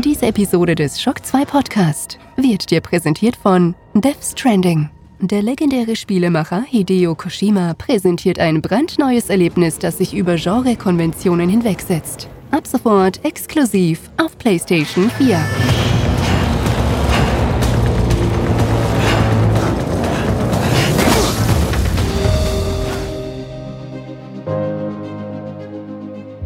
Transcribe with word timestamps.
Diese 0.00 0.24
Episode 0.26 0.74
des 0.74 1.02
Shock 1.02 1.24
2 1.24 1.44
Podcast 1.44 2.18
wird 2.36 2.70
dir 2.70 2.80
präsentiert 2.80 3.36
von 3.36 3.74
Death 3.92 4.24
Stranding. 4.24 4.88
Der 5.20 5.42
legendäre 5.42 5.96
Spielemacher 5.96 6.62
Hideo 6.66 7.14
Koshima 7.14 7.74
präsentiert 7.74 8.38
ein 8.38 8.62
brandneues 8.62 9.28
Erlebnis, 9.28 9.78
das 9.78 9.98
sich 9.98 10.14
über 10.14 10.36
Genrekonventionen 10.36 11.50
hinwegsetzt. 11.50 12.30
Ab 12.50 12.66
sofort 12.66 13.22
exklusiv 13.22 14.10
auf 14.16 14.38
PlayStation 14.38 15.10
4. 15.18 15.38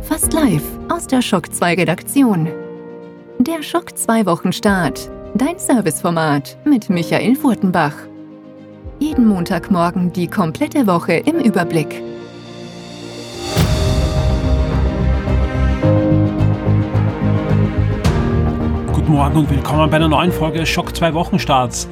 Fast 0.02 0.32
live 0.32 0.64
aus 0.88 1.06
der 1.06 1.22
Shock 1.22 1.54
2 1.54 1.74
Redaktion. 1.74 2.65
Der 3.38 3.62
Schock 3.62 3.96
2 3.98 4.24
Wochenstart. 4.24 5.10
Dein 5.34 5.58
Serviceformat 5.58 6.56
mit 6.64 6.88
Michael 6.88 7.36
Furtenbach. 7.36 7.92
Jeden 8.98 9.28
Montagmorgen 9.28 10.10
die 10.10 10.26
komplette 10.26 10.86
Woche 10.86 11.12
im 11.12 11.36
Überblick. 11.40 12.02
Guten 18.94 19.12
Morgen 19.12 19.36
und 19.36 19.50
willkommen 19.50 19.90
bei 19.90 19.96
einer 19.96 20.08
neuen 20.08 20.32
Folge 20.32 20.64
Schock 20.64 20.96
2 20.96 21.12
Wochenstarts. 21.12 21.88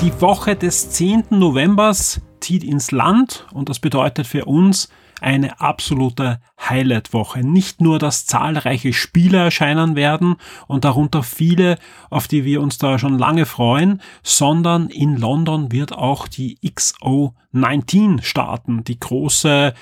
Die 0.00 0.12
Woche 0.20 0.54
des 0.54 0.90
10. 0.90 1.24
Novembers 1.30 2.20
zieht 2.46 2.62
ins 2.62 2.92
Land 2.92 3.44
und 3.52 3.68
das 3.68 3.80
bedeutet 3.80 4.24
für 4.24 4.44
uns, 4.44 4.88
eine 5.20 5.60
absolute 5.60 6.38
Highlight-Woche. 6.60 7.40
Nicht 7.40 7.80
nur, 7.80 7.98
dass 7.98 8.24
zahlreiche 8.24 8.92
Spiele 8.92 9.38
erscheinen 9.38 9.96
werden 9.96 10.36
und 10.68 10.84
darunter 10.84 11.24
viele, 11.24 11.76
auf 12.08 12.28
die 12.28 12.44
wir 12.44 12.60
uns 12.60 12.78
da 12.78 13.00
schon 13.00 13.18
lange 13.18 13.46
freuen, 13.46 14.00
sondern 14.22 14.90
in 14.90 15.16
London 15.16 15.72
wird 15.72 15.92
auch 15.92 16.28
die 16.28 16.58
XO19 16.62 18.22
starten, 18.22 18.84
die 18.84 19.00
große 19.00 19.74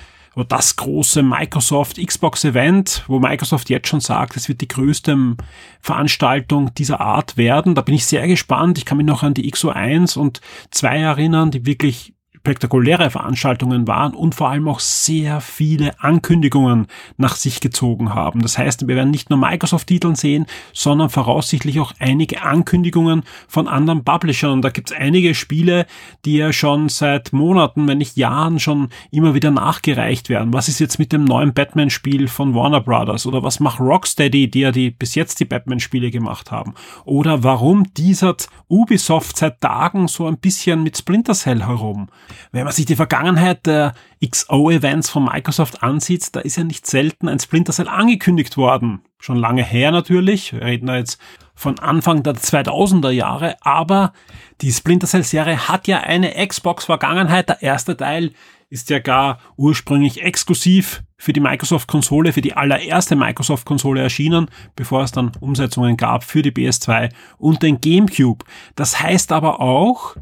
das 0.49 0.75
große 0.75 1.23
Microsoft 1.23 1.95
Xbox 1.95 2.43
Event, 2.43 3.05
wo 3.07 3.19
Microsoft 3.19 3.69
jetzt 3.69 3.87
schon 3.87 4.01
sagt, 4.01 4.35
es 4.35 4.49
wird 4.49 4.59
die 4.59 4.67
größte 4.67 5.37
Veranstaltung 5.79 6.73
dieser 6.73 6.99
Art 6.99 7.37
werden. 7.37 7.73
Da 7.73 7.81
bin 7.81 7.95
ich 7.95 8.05
sehr 8.05 8.27
gespannt. 8.27 8.77
Ich 8.77 8.83
kann 8.83 8.97
mich 8.97 9.07
noch 9.07 9.23
an 9.23 9.33
die 9.33 9.49
XO1 9.49 10.17
und 10.17 10.41
2 10.71 10.97
erinnern, 10.97 11.51
die 11.51 11.65
wirklich 11.65 12.14
spektakuläre 12.45 13.09
Veranstaltungen 13.09 13.87
waren 13.87 14.13
und 14.13 14.35
vor 14.35 14.49
allem 14.49 14.67
auch 14.67 14.79
sehr 14.79 15.41
viele 15.41 15.99
Ankündigungen 15.99 16.85
nach 17.17 17.35
sich 17.37 17.59
gezogen 17.59 18.13
haben. 18.13 18.43
Das 18.43 18.59
heißt, 18.59 18.87
wir 18.87 18.95
werden 18.95 19.09
nicht 19.09 19.31
nur 19.31 19.39
Microsoft-Titeln 19.39 20.13
sehen, 20.13 20.45
sondern 20.71 21.09
voraussichtlich 21.09 21.79
auch 21.79 21.93
einige 21.97 22.43
Ankündigungen 22.43 23.23
von 23.47 23.67
anderen 23.67 24.03
Publishern. 24.03 24.61
Da 24.61 24.69
gibt 24.69 24.91
es 24.91 24.95
einige 24.95 25.33
Spiele, 25.33 25.87
die 26.23 26.37
ja 26.37 26.53
schon 26.53 26.87
seit 26.87 27.33
Monaten, 27.33 27.87
wenn 27.87 27.97
nicht 27.97 28.15
Jahren 28.15 28.59
schon 28.59 28.89
immer 29.09 29.33
wieder 29.33 29.49
nachgereicht 29.49 30.29
werden. 30.29 30.53
Was 30.53 30.67
ist 30.67 30.77
jetzt 30.77 30.99
mit 30.99 31.13
dem 31.13 31.25
neuen 31.25 31.51
Batman-Spiel 31.51 32.27
von 32.27 32.53
Warner 32.53 32.81
Brothers? 32.81 33.25
Oder 33.25 33.41
was 33.41 33.59
macht 33.59 33.79
Rocksteady, 33.79 34.51
die 34.51 34.59
ja 34.59 34.71
die 34.71 34.91
bis 34.91 35.15
jetzt 35.15 35.39
die 35.39 35.45
Batman-Spiele 35.45 36.11
gemacht 36.11 36.51
haben? 36.51 36.75
Oder 37.05 37.43
warum 37.43 37.91
teasert 37.95 38.49
Ubisoft 38.69 39.37
seit 39.37 39.61
Tagen 39.61 40.07
so 40.07 40.27
ein 40.27 40.37
bisschen 40.37 40.83
mit 40.83 40.95
Splinter 40.95 41.33
Cell 41.33 41.65
herum? 41.65 42.07
Wenn 42.51 42.63
man 42.63 42.73
sich 42.73 42.85
die 42.85 42.95
Vergangenheit 42.95 43.65
der 43.65 43.93
XO-Events 44.25 45.09
von 45.09 45.25
Microsoft 45.25 45.83
ansieht, 45.83 46.35
da 46.35 46.39
ist 46.39 46.57
ja 46.57 46.63
nicht 46.63 46.87
selten 46.87 47.27
ein 47.27 47.39
Splinter 47.39 47.73
Cell 47.73 47.87
angekündigt 47.87 48.57
worden. 48.57 49.01
Schon 49.19 49.37
lange 49.37 49.63
her 49.63 49.91
natürlich. 49.91 50.53
Wir 50.53 50.61
reden 50.61 50.87
da 50.87 50.97
jetzt 50.97 51.19
von 51.55 51.79
Anfang 51.79 52.21
der 52.23 52.35
2000er 52.35 53.11
Jahre. 53.11 53.55
Aber 53.61 54.13
die 54.61 54.71
Splinter 54.71 55.07
Cell 55.07 55.23
Serie 55.23 55.67
hat 55.67 55.87
ja 55.87 56.01
eine 56.01 56.33
Xbox-Vergangenheit. 56.45 57.49
Der 57.49 57.61
erste 57.61 57.97
Teil 57.97 58.31
ist 58.69 58.89
ja 58.89 58.99
gar 58.99 59.39
ursprünglich 59.57 60.21
exklusiv 60.21 61.03
für 61.17 61.33
die 61.33 61.39
Microsoft-Konsole, 61.39 62.33
für 62.33 62.41
die 62.41 62.53
allererste 62.53 63.15
Microsoft-Konsole 63.15 64.01
erschienen, 64.01 64.47
bevor 64.75 65.03
es 65.03 65.11
dann 65.11 65.31
Umsetzungen 65.39 65.97
gab 65.97 66.23
für 66.23 66.41
die 66.41 66.51
PS2 66.51 67.09
und 67.37 67.63
den 67.63 67.79
GameCube. 67.79 68.45
Das 68.75 68.99
heißt 68.99 69.31
aber 69.31 69.61
auch, 69.61 70.15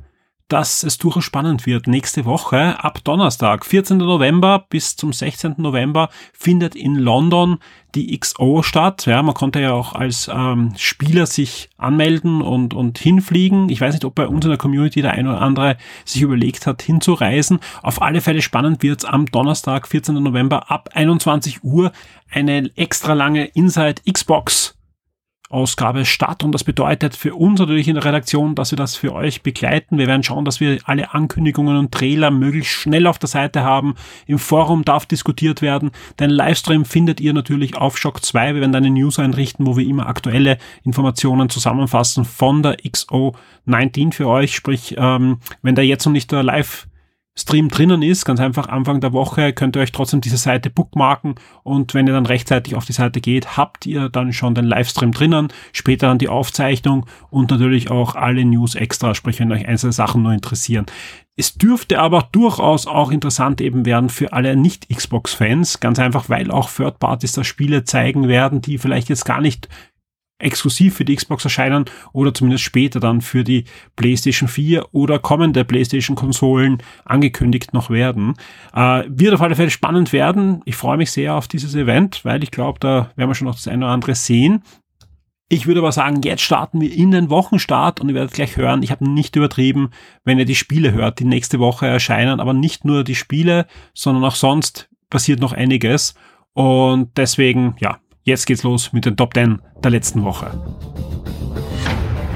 dass 0.48 0.84
es 0.84 0.98
durchaus 0.98 1.24
spannend 1.24 1.66
wird. 1.66 1.88
Nächste 1.88 2.26
Woche, 2.26 2.84
ab 2.84 3.04
Donnerstag, 3.04 3.66
14. 3.66 3.98
November 3.98 4.66
bis 4.70 4.96
zum 4.96 5.14
16. 5.14 5.56
November, 5.58 6.09
findet 6.34 6.76
in 6.76 6.96
London 6.96 7.58
die 7.96 8.18
XO 8.20 8.62
statt. 8.64 9.06
Ja, 9.06 9.22
man 9.24 9.34
konnte 9.34 9.59
ja 9.59 9.74
auch 9.74 9.94
als 9.94 10.30
ähm, 10.34 10.74
Spieler 10.78 11.26
sich 11.26 11.70
anmelden 11.78 12.42
und, 12.42 12.74
und 12.74 12.98
hinfliegen. 12.98 13.70
Ich 13.70 13.81
weiß 13.81 13.94
nicht, 13.94 14.06
ob 14.06 14.16
bei 14.16 14.28
uns 14.28 14.46
in 14.46 14.52
der 14.52 14.58
Community 14.58 15.02
der 15.02 15.14
eine 15.14 15.30
oder 15.30 15.42
andere 15.42 15.78
sich 16.06 16.22
überlegt 16.22 16.68
hat, 16.68 16.81
hinzureisen. 16.81 17.60
Auf 17.81 18.02
alle 18.02 18.22
Fälle 18.22 18.42
spannend 18.42 18.84
wird 18.84 19.06
am 19.06 19.25
Donnerstag, 19.28 19.88
14. 19.88 20.16
November 20.16 20.70
ab 20.72 20.90
21 20.94 21.64
Uhr 21.64 21.92
eine 22.31 22.70
extra 22.75 23.14
lange 23.14 23.46
Inside 23.46 24.02
Xbox 24.12 24.75
Ausgabe 25.53 26.06
statt. 26.06 26.44
Und 26.44 26.52
das 26.52 26.64
bedeutet 26.64 27.16
für 27.16 27.36
uns 27.36 27.59
natürlich 27.59 27.88
in 27.88 27.96
der 27.96 28.06
Redaktion, 28.06 28.56
dass 28.56 28.72
wir 28.72 28.78
das 28.78 28.96
für 28.96 29.14
euch 29.14 29.44
begleiten. 29.44 29.97
Wir 29.97 30.08
werden 30.08 30.24
schauen, 30.24 30.46
dass 30.46 30.59
wir 30.59 30.80
alle 30.86 31.14
Ankündigungen 31.14 31.78
und 31.78 31.91
Trailer 31.91 32.31
möglichst 32.31 32.72
schnell 32.74 33.08
auf 33.08 33.19
der 33.19 33.30
Seite 33.30 33.63
haben. 33.63 33.96
Im 34.25 34.40
Forum 34.40 34.84
darf 34.84 35.06
diskutiert 35.06 35.62
werden. 35.62 35.92
Den 36.19 36.30
Livestream 36.30 36.86
findet 36.86 37.22
ihr 37.22 37.34
natürlich 37.34 37.78
auf 37.78 37.97
Shock 37.97 38.24
2. 38.24 38.56
Wir 38.56 38.62
werden 38.62 38.75
eine 38.75 38.90
News 38.90 39.19
einrichten, 39.19 39.66
wo 39.68 39.78
wir 39.78 39.86
immer 39.86 40.08
aktuelle 40.08 40.58
Informationen 40.84 41.50
zusammenfassen 41.50 42.25
von 42.25 42.63
der 42.63 42.80
XO19 42.80 44.13
für 44.13 44.28
euch. 44.28 44.56
Sprich, 44.56 44.96
ähm, 44.97 45.38
wenn 45.62 45.75
da 45.75 45.81
jetzt 45.81 46.06
noch 46.06 46.13
nicht 46.13 46.31
der 46.31 46.44
Live 46.44 46.88
Stream 47.35 47.69
drinnen 47.69 48.03
ist, 48.03 48.25
ganz 48.25 48.39
einfach 48.39 48.67
Anfang 48.67 49.01
der 49.01 49.11
Woche, 49.11 49.53
könnt 49.53 49.75
ihr 49.75 49.81
euch 49.81 49.91
trotzdem 49.91 50.21
diese 50.21 50.38
Seite 50.38 50.69
bookmarken 50.69 51.33
und 51.63 51.95
wenn 51.95 52.05
ihr 52.05 52.13
dann 52.13 52.27
rechtzeitig 52.27 52.75
auf 52.75 52.85
die 52.85 52.94
Seite 52.94 53.21
geht, 53.21 53.57
habt 53.57 53.88
ihr 53.88 54.09
dann 54.09 54.33
schon 54.33 54.53
den 54.53 54.66
Livestream 54.66 55.11
drinnen, 55.11 55.47
später 55.71 56.07
dann 56.07 56.19
die 56.19 56.29
Aufzeichnung 56.29 57.07
und 57.31 57.49
natürlich 57.49 57.89
auch 57.89 58.13
alle 58.13 58.45
News 58.45 58.75
extra, 58.75 59.16
sprich 59.16 59.39
wenn 59.39 59.51
euch 59.51 59.67
einzelne 59.67 59.94
Sachen 59.94 60.21
nur 60.21 60.33
interessieren. 60.33 60.85
Es 61.35 61.55
dürfte 61.55 61.99
aber 61.99 62.29
durchaus 62.31 62.85
auch 62.85 63.09
interessant 63.09 63.59
eben 63.61 63.88
werden 63.88 64.09
für 64.09 64.33
alle 64.33 64.55
Nicht-Xbox-Fans, 64.55 65.79
ganz 65.79 65.97
einfach, 65.97 66.29
weil 66.29 66.51
auch 66.51 66.69
Third 66.69 67.00
Parties 67.00 67.33
da 67.33 67.44
Spiele 67.44 67.83
zeigen 67.83 68.27
werden, 68.27 68.61
die 68.61 68.77
vielleicht 68.77 69.09
jetzt 69.09 69.25
gar 69.25 69.41
nicht 69.41 69.67
exklusiv 70.39 70.95
für 70.95 71.05
die 71.05 71.16
Xbox 71.16 71.44
erscheinen 71.44 71.85
oder 72.11 72.33
zumindest 72.33 72.63
später 72.63 72.99
dann 72.99 73.21
für 73.21 73.44
die 73.44 73.66
PlayStation 73.95 74.49
4 74.49 74.94
oder 74.94 75.19
kommende 75.19 75.63
PlayStation-Konsolen 75.63 76.83
angekündigt 77.05 77.73
noch 77.73 77.89
werden. 77.89 78.35
Äh, 78.73 79.03
wird 79.07 79.33
auf 79.33 79.41
alle 79.41 79.55
Fälle 79.55 79.69
spannend 79.69 80.11
werden. 80.13 80.61
Ich 80.66 80.75
freue 80.75 80.97
mich 80.97 81.11
sehr 81.11 81.35
auf 81.35 81.47
dieses 81.47 81.75
Event, 81.75 82.25
weil 82.25 82.44
ich 82.44 82.51
glaube, 82.51 82.79
da 82.79 83.11
werden 83.16 83.29
wir 83.29 83.35
schon 83.35 83.47
noch 83.47 83.55
das 83.55 83.67
eine 83.67 83.85
oder 83.85 83.94
andere 83.94 84.16
sehen. 84.16 84.63
Ich 85.49 85.67
würde 85.67 85.81
aber 85.81 85.91
sagen, 85.91 86.21
jetzt 86.23 86.41
starten 86.41 86.81
wir 86.81 86.91
in 86.91 87.11
den 87.11 87.29
Wochenstart 87.29 88.01
und 88.01 88.09
ihr 88.09 88.15
werdet 88.15 88.33
gleich 88.33 88.57
hören, 88.57 88.81
ich 88.81 88.91
habe 88.91 89.07
nicht 89.07 89.35
übertrieben, 89.35 89.91
wenn 90.23 90.39
ihr 90.39 90.45
die 90.45 90.55
Spiele 90.55 90.94
hört, 90.94 91.19
die 91.19 91.25
nächste 91.25 91.59
Woche 91.59 91.85
erscheinen, 91.85 92.39
aber 92.39 92.53
nicht 92.53 92.85
nur 92.85 93.03
die 93.03 93.13
Spiele, 93.13 93.67
sondern 93.94 94.23
auch 94.23 94.35
sonst 94.35 94.89
passiert 95.11 95.39
noch 95.39 95.53
einiges. 95.53 96.15
Und 96.53 97.17
deswegen, 97.17 97.75
ja, 97.79 98.00
Jetzt 98.25 98.45
geht's 98.45 98.63
los 98.63 98.94
mit 98.94 99.06
den 99.06 99.17
Top 99.17 99.34
10 99.34 99.61
der 99.84 99.91
letzten 99.91 100.23
Woche. 100.23 100.50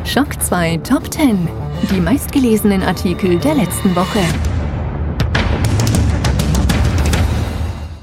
Schock 0.03 0.41
2 0.41 0.79
Top 0.79 1.09
10. 1.13 1.47
Die 1.89 2.01
meistgelesenen 2.01 2.83
Artikel 2.83 3.39
der 3.39 3.55
letzten 3.55 3.95
Woche. 3.95 4.19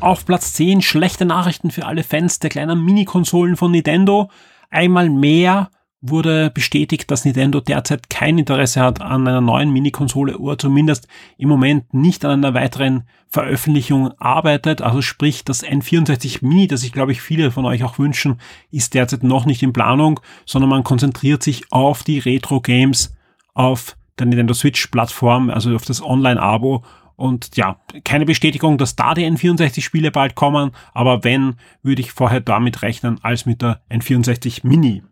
Auf 0.01 0.25
Platz 0.25 0.55
10 0.55 0.81
schlechte 0.81 1.27
Nachrichten 1.27 1.71
für 1.71 1.85
alle 1.85 2.05
Fans 2.05 2.39
der 2.39 2.49
kleinen 2.49 2.83
Mini-Konsolen 2.83 3.55
von 3.55 3.73
Nintendo. 3.73 4.31
Einmal 4.71 5.11
mehr 5.11 5.69
wurde 6.07 6.51
bestätigt, 6.51 7.11
dass 7.11 7.25
Nintendo 7.25 7.61
derzeit 7.61 8.11
kein 8.11 8.37
Interesse 8.37 8.81
hat 8.81 9.01
an 9.01 9.27
einer 9.27 9.41
neuen 9.41 9.73
Mini-Konsole 9.73 10.39
oder 10.39 10.59
zumindest 10.59 11.09
im 11.39 11.49
Moment 11.49 11.95
nicht 11.95 12.25
an 12.25 12.45
einer 12.45 12.55
weiteren 12.55 13.05
Veröffentlichung 13.29 14.13
arbeitet. 14.19 14.83
Also 14.83 15.01
sprich, 15.01 15.45
das 15.45 15.65
N64 15.65 16.45
Mini, 16.45 16.69
das 16.69 16.83
ich 16.83 16.93
glaube 16.93 17.13
ich 17.13 17.23
viele 17.23 17.51
von 17.51 17.65
euch 17.65 17.85
auch 17.85 17.99
wünschen, 17.99 18.39
ist 18.71 18.93
derzeit 18.95 19.23
noch 19.23 19.47
nicht 19.47 19.63
in 19.63 19.73
Planung, 19.73 20.21
sondern 20.45 20.69
man 20.69 20.85
konzentriert 20.85 21.43
sich 21.43 21.73
auf 21.73 22.03
die 22.03 22.19
Retro-Games, 22.19 23.17
auf 23.55 23.97
der 24.19 24.27
Nintendo 24.27 24.53
Switch-Plattform, 24.53 25.49
also 25.49 25.75
auf 25.75 25.85
das 25.85 26.03
Online-Abo 26.03 26.85
und 27.17 27.57
ja, 27.57 27.79
keine 28.05 28.27
Bestätigung, 28.27 28.77
dass 28.77 28.97
da 28.97 29.15
die 29.15 29.25
N64-Spiele 29.25 30.11
bald 30.11 30.35
kommen, 30.35 30.73
aber 30.93 31.25
wenn, 31.25 31.57
würde 31.83 32.03
ich 32.03 32.13
vorher 32.13 32.41
damit 32.41 32.83
rechnen 32.83 33.19
als 33.23 33.47
mit 33.47 33.63
der 33.63 33.81
N64 33.91 34.67
Mini. 34.67 35.03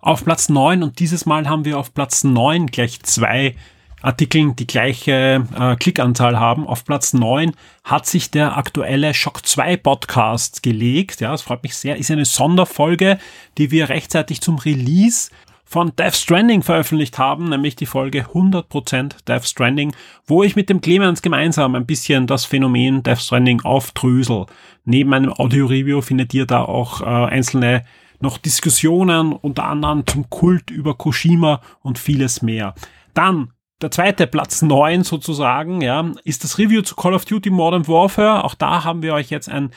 Auf 0.00 0.24
Platz 0.24 0.48
9 0.48 0.82
und 0.82 0.98
dieses 0.98 1.26
Mal 1.26 1.48
haben 1.48 1.64
wir 1.64 1.78
auf 1.78 1.94
Platz 1.94 2.24
9 2.24 2.66
gleich 2.66 3.02
zwei 3.02 3.54
Artikeln 4.02 4.54
die 4.54 4.66
gleiche 4.66 5.44
äh, 5.58 5.76
Klickanzahl 5.76 6.38
haben. 6.38 6.66
Auf 6.66 6.84
Platz 6.84 7.12
9 7.12 7.52
hat 7.82 8.06
sich 8.06 8.30
der 8.30 8.56
aktuelle 8.56 9.14
Shock 9.14 9.44
2 9.44 9.76
Podcast 9.78 10.62
gelegt. 10.62 11.20
Ja, 11.20 11.32
das 11.32 11.42
freut 11.42 11.62
mich 11.62 11.76
sehr. 11.76 11.96
Ist 11.96 12.10
eine 12.10 12.24
Sonderfolge, 12.24 13.18
die 13.58 13.70
wir 13.70 13.88
rechtzeitig 13.88 14.40
zum 14.40 14.58
Release 14.58 15.30
von 15.64 15.92
Death 15.96 16.14
Stranding 16.14 16.62
veröffentlicht 16.62 17.18
haben, 17.18 17.48
nämlich 17.48 17.74
die 17.74 17.86
Folge 17.86 18.26
100% 18.26 19.24
Death 19.26 19.46
Stranding, 19.46 19.92
wo 20.24 20.44
ich 20.44 20.54
mit 20.54 20.70
dem 20.70 20.80
Clemens 20.80 21.22
gemeinsam 21.22 21.74
ein 21.74 21.86
bisschen 21.86 22.28
das 22.28 22.44
Phänomen 22.44 23.02
Death 23.02 23.20
Stranding 23.20 23.62
aufdrösel. 23.62 24.46
Neben 24.84 25.12
einem 25.12 25.32
Audio-Review 25.32 26.00
findet 26.02 26.32
ihr 26.32 26.46
da 26.46 26.62
auch 26.62 27.00
äh, 27.00 27.04
einzelne 27.04 27.84
noch 28.20 28.38
Diskussionen, 28.38 29.32
unter 29.32 29.64
anderem 29.64 30.06
zum 30.06 30.30
Kult 30.30 30.70
über 30.70 30.94
Koshima 30.94 31.60
und 31.80 31.98
vieles 31.98 32.42
mehr. 32.42 32.74
Dann 33.14 33.50
der 33.82 33.90
zweite 33.90 34.26
Platz 34.26 34.62
9 34.62 35.04
sozusagen, 35.04 35.82
ja, 35.82 36.12
ist 36.24 36.44
das 36.44 36.58
Review 36.58 36.82
zu 36.82 36.96
Call 36.96 37.14
of 37.14 37.26
Duty 37.26 37.50
Modern 37.50 37.86
Warfare. 37.86 38.44
Auch 38.44 38.54
da 38.54 38.84
haben 38.84 39.02
wir 39.02 39.12
euch 39.12 39.30
jetzt 39.30 39.50
ein 39.50 39.70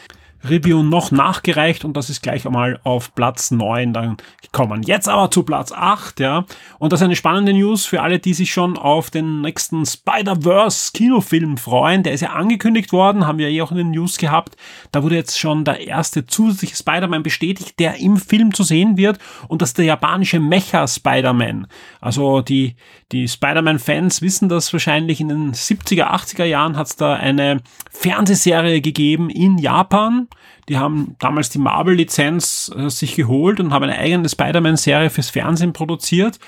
Review 0.44 0.84
noch 0.84 1.12
nachgereicht 1.12 1.84
und 1.84 1.98
das 1.98 2.10
ist 2.10 2.22
gleich 2.22 2.46
einmal 2.46 2.80
auf 2.84 3.14
Platz 3.14 3.52
9 3.52 3.94
dann 3.94 4.18
gekommen. 4.42 4.84
Jetzt 4.84 5.10
aber 5.10 5.32
zu 5.32 5.44
Platz 5.44 5.72
8, 5.72 6.20
ja. 6.20 6.46
Und 6.78 6.94
das 6.94 7.02
ist 7.02 7.06
eine 7.06 7.16
spannende 7.16 7.54
News 7.54 7.86
für 7.86 8.02
alle, 8.02 8.20
die 8.20 8.34
sich 8.34 8.52
schon 8.52 8.78
auf 8.78 9.10
den 9.10 9.42
nächsten 9.42 9.86
Spider-Verse 9.86 10.92
Kinofilm 10.94 11.58
freuen. 11.58 12.04
Der 12.04 12.14
ist 12.14 12.22
ja 12.22 12.30
angekündigt 12.30 12.94
worden, 12.94 13.28
haben 13.28 13.38
wir 13.38 13.50
eh 13.50 13.62
auch 13.62 13.72
in 13.72 13.78
den 13.78 13.92
News 13.92 14.18
gehabt. 14.18 14.56
Da 14.92 15.04
wurde 15.04 15.16
jetzt 15.16 15.38
schon 15.38 15.66
der 15.66 15.86
erste 15.86 16.26
zusätzliche 16.26 16.76
Spider-Man 16.76 17.24
bestätigt, 17.24 17.80
der 17.80 17.98
im 17.98 18.18
Film 18.18 18.54
zu 18.54 18.64
sehen 18.64 18.98
wird 18.98 19.20
und 19.48 19.62
das 19.62 19.70
ist 19.70 19.78
der 19.78 19.86
japanische 19.86 20.40
Mecha 20.40 20.88
Spider-Man. 20.88 21.68
Also 22.00 22.42
die, 22.42 22.76
die 23.12 23.28
Spider-Man-Fans 23.28 24.22
wissen 24.22 24.48
das 24.48 24.72
wahrscheinlich. 24.72 25.20
In 25.20 25.30
den 25.30 25.54
70er, 25.54 26.12
80er 26.12 26.46
Jahren 26.46 26.78
hat 26.78 26.88
es 26.88 26.96
da 26.96 27.14
eine 27.14 27.62
Fernsehserie 27.92 28.82
gegeben 28.82 29.30
in 29.30 29.58
Japan 29.58 30.29
die 30.70 30.78
haben 30.78 31.16
damals 31.20 31.50
die 31.50 31.60
Marvel-Lizenz 31.60 32.72
äh, 32.76 32.90
sich 32.90 33.16
geholt 33.16 33.60
und 33.60 33.74
haben 33.74 33.84
eine 33.84 33.98
eigene 33.98 34.30
Spider-Man-Serie 34.30 35.10
fürs 35.10 35.30
Fernsehen 35.30 35.74
produziert, 35.74 36.40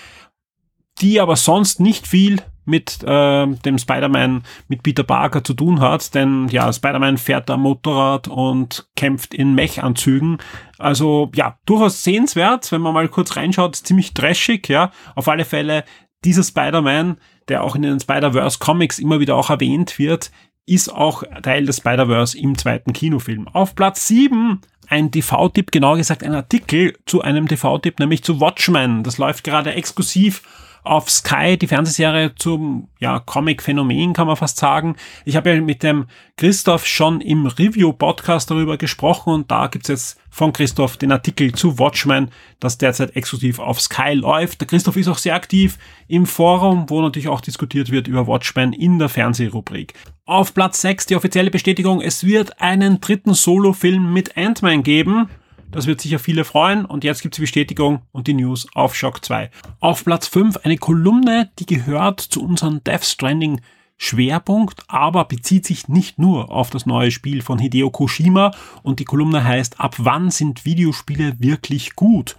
die 1.01 1.19
aber 1.19 1.35
sonst 1.35 1.79
nicht 1.79 2.07
viel 2.07 2.41
mit 2.63 3.03
äh, 3.03 3.47
dem 3.47 3.79
Spider-Man 3.79 4.43
mit 4.67 4.83
Peter 4.83 5.03
Parker 5.03 5.43
zu 5.43 5.55
tun 5.55 5.81
hat, 5.81 6.13
denn 6.13 6.47
ja, 6.49 6.71
Spider-Man 6.71 7.17
fährt 7.17 7.49
da 7.49 7.57
Motorrad 7.57 8.27
und 8.27 8.87
kämpft 8.95 9.33
in 9.33 9.55
Mech-Anzügen. 9.55 10.37
Also 10.77 11.31
ja, 11.33 11.57
durchaus 11.65 12.03
sehenswert, 12.03 12.71
wenn 12.71 12.81
man 12.81 12.93
mal 12.93 13.07
kurz 13.07 13.35
reinschaut, 13.35 13.75
ziemlich 13.75 14.13
trashig, 14.13 14.69
ja. 14.69 14.91
Auf 15.15 15.27
alle 15.27 15.45
Fälle 15.45 15.83
dieser 16.23 16.43
Spider-Man, 16.43 17.17
der 17.47 17.63
auch 17.63 17.75
in 17.75 17.81
den 17.81 17.99
Spider-Verse 17.99 18.59
Comics 18.59 18.99
immer 18.99 19.19
wieder 19.19 19.35
auch 19.35 19.49
erwähnt 19.49 19.97
wird, 19.97 20.31
ist 20.65 20.89
auch 20.89 21.23
Teil 21.41 21.65
des 21.65 21.77
Spider-Verse 21.77 22.37
im 22.37 22.57
zweiten 22.57 22.93
Kinofilm. 22.93 23.47
Auf 23.47 23.75
Platz 23.75 24.07
7 24.07 24.61
ein 24.87 25.09
TV-Tipp, 25.09 25.71
genau 25.71 25.95
gesagt 25.95 26.23
ein 26.23 26.33
Artikel 26.35 26.97
zu 27.05 27.21
einem 27.21 27.47
TV-Tipp, 27.47 27.99
nämlich 27.99 28.23
zu 28.23 28.41
Watchmen. 28.41 29.03
Das 29.03 29.17
läuft 29.17 29.43
gerade 29.43 29.73
exklusiv 29.73 30.43
auf 30.83 31.09
Sky, 31.09 31.57
die 31.57 31.67
Fernsehserie 31.67 32.33
zum 32.35 32.87
ja, 32.99 33.19
Comic-Phänomen, 33.19 34.13
kann 34.13 34.27
man 34.27 34.35
fast 34.35 34.57
sagen. 34.57 34.95
Ich 35.25 35.35
habe 35.35 35.51
ja 35.53 35.61
mit 35.61 35.83
dem 35.83 36.05
Christoph 36.37 36.87
schon 36.87 37.21
im 37.21 37.45
Review-Podcast 37.45 38.49
darüber 38.49 38.77
gesprochen 38.77 39.33
und 39.33 39.51
da 39.51 39.67
gibt's 39.67 39.89
jetzt 39.89 40.19
von 40.29 40.53
Christoph 40.53 40.97
den 40.97 41.11
Artikel 41.11 41.51
zu 41.53 41.77
Watchmen, 41.77 42.31
das 42.59 42.77
derzeit 42.77 43.15
exklusiv 43.15 43.59
auf 43.59 43.79
Sky 43.79 44.13
läuft. 44.13 44.61
Der 44.61 44.67
Christoph 44.67 44.97
ist 44.97 45.07
auch 45.07 45.17
sehr 45.17 45.35
aktiv 45.35 45.77
im 46.07 46.25
Forum, 46.25 46.89
wo 46.89 47.01
natürlich 47.01 47.27
auch 47.27 47.41
diskutiert 47.41 47.91
wird 47.91 48.07
über 48.07 48.25
Watchmen 48.25 48.73
in 48.73 48.97
der 48.97 49.09
Fernsehrubrik. 49.09 49.93
Auf 50.25 50.53
Platz 50.53 50.81
6 50.81 51.07
die 51.07 51.15
offizielle 51.15 51.51
Bestätigung, 51.51 52.01
es 52.01 52.23
wird 52.23 52.61
einen 52.61 53.01
dritten 53.01 53.33
Solo-Film 53.33 54.13
mit 54.13 54.37
Ant-Man 54.37 54.83
geben. 54.83 55.29
Das 55.71 55.87
wird 55.87 56.01
sicher 56.01 56.19
viele 56.19 56.43
freuen. 56.43 56.85
Und 56.85 57.03
jetzt 57.03 57.21
gibt's 57.21 57.37
die 57.37 57.41
Bestätigung 57.41 58.01
und 58.11 58.27
die 58.27 58.33
News 58.33 58.67
auf 58.73 58.95
Shock 58.95 59.23
2. 59.23 59.49
Auf 59.79 60.03
Platz 60.03 60.27
5 60.27 60.57
eine 60.57 60.77
Kolumne, 60.77 61.49
die 61.59 61.65
gehört 61.65 62.19
zu 62.19 62.43
unserem 62.43 62.83
Death 62.83 63.05
Stranding 63.05 63.61
Schwerpunkt, 63.97 64.83
aber 64.87 65.25
bezieht 65.25 65.63
sich 65.65 65.87
nicht 65.87 66.17
nur 66.17 66.51
auf 66.51 66.71
das 66.71 66.87
neue 66.87 67.11
Spiel 67.11 67.43
von 67.43 67.59
Hideo 67.59 67.91
Koshima 67.91 68.51
und 68.81 68.99
die 68.99 69.05
Kolumne 69.05 69.43
heißt 69.43 69.79
Ab 69.79 69.95
wann 69.99 70.31
sind 70.31 70.65
Videospiele 70.65 71.35
wirklich 71.39 71.95
gut? 71.95 72.35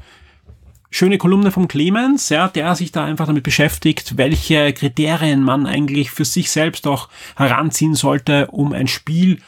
Schöne 0.90 1.18
Kolumne 1.18 1.52
vom 1.52 1.68
Clemens, 1.68 2.30
ja, 2.30 2.48
der 2.48 2.74
sich 2.74 2.90
da 2.90 3.04
einfach 3.04 3.26
damit 3.26 3.44
beschäftigt, 3.44 4.18
welche 4.18 4.72
Kriterien 4.72 5.42
man 5.44 5.66
eigentlich 5.66 6.10
für 6.10 6.24
sich 6.24 6.50
selbst 6.50 6.86
auch 6.88 7.08
heranziehen 7.36 7.94
sollte, 7.94 8.48
um 8.48 8.72
ein 8.72 8.88
Spiel 8.88 9.38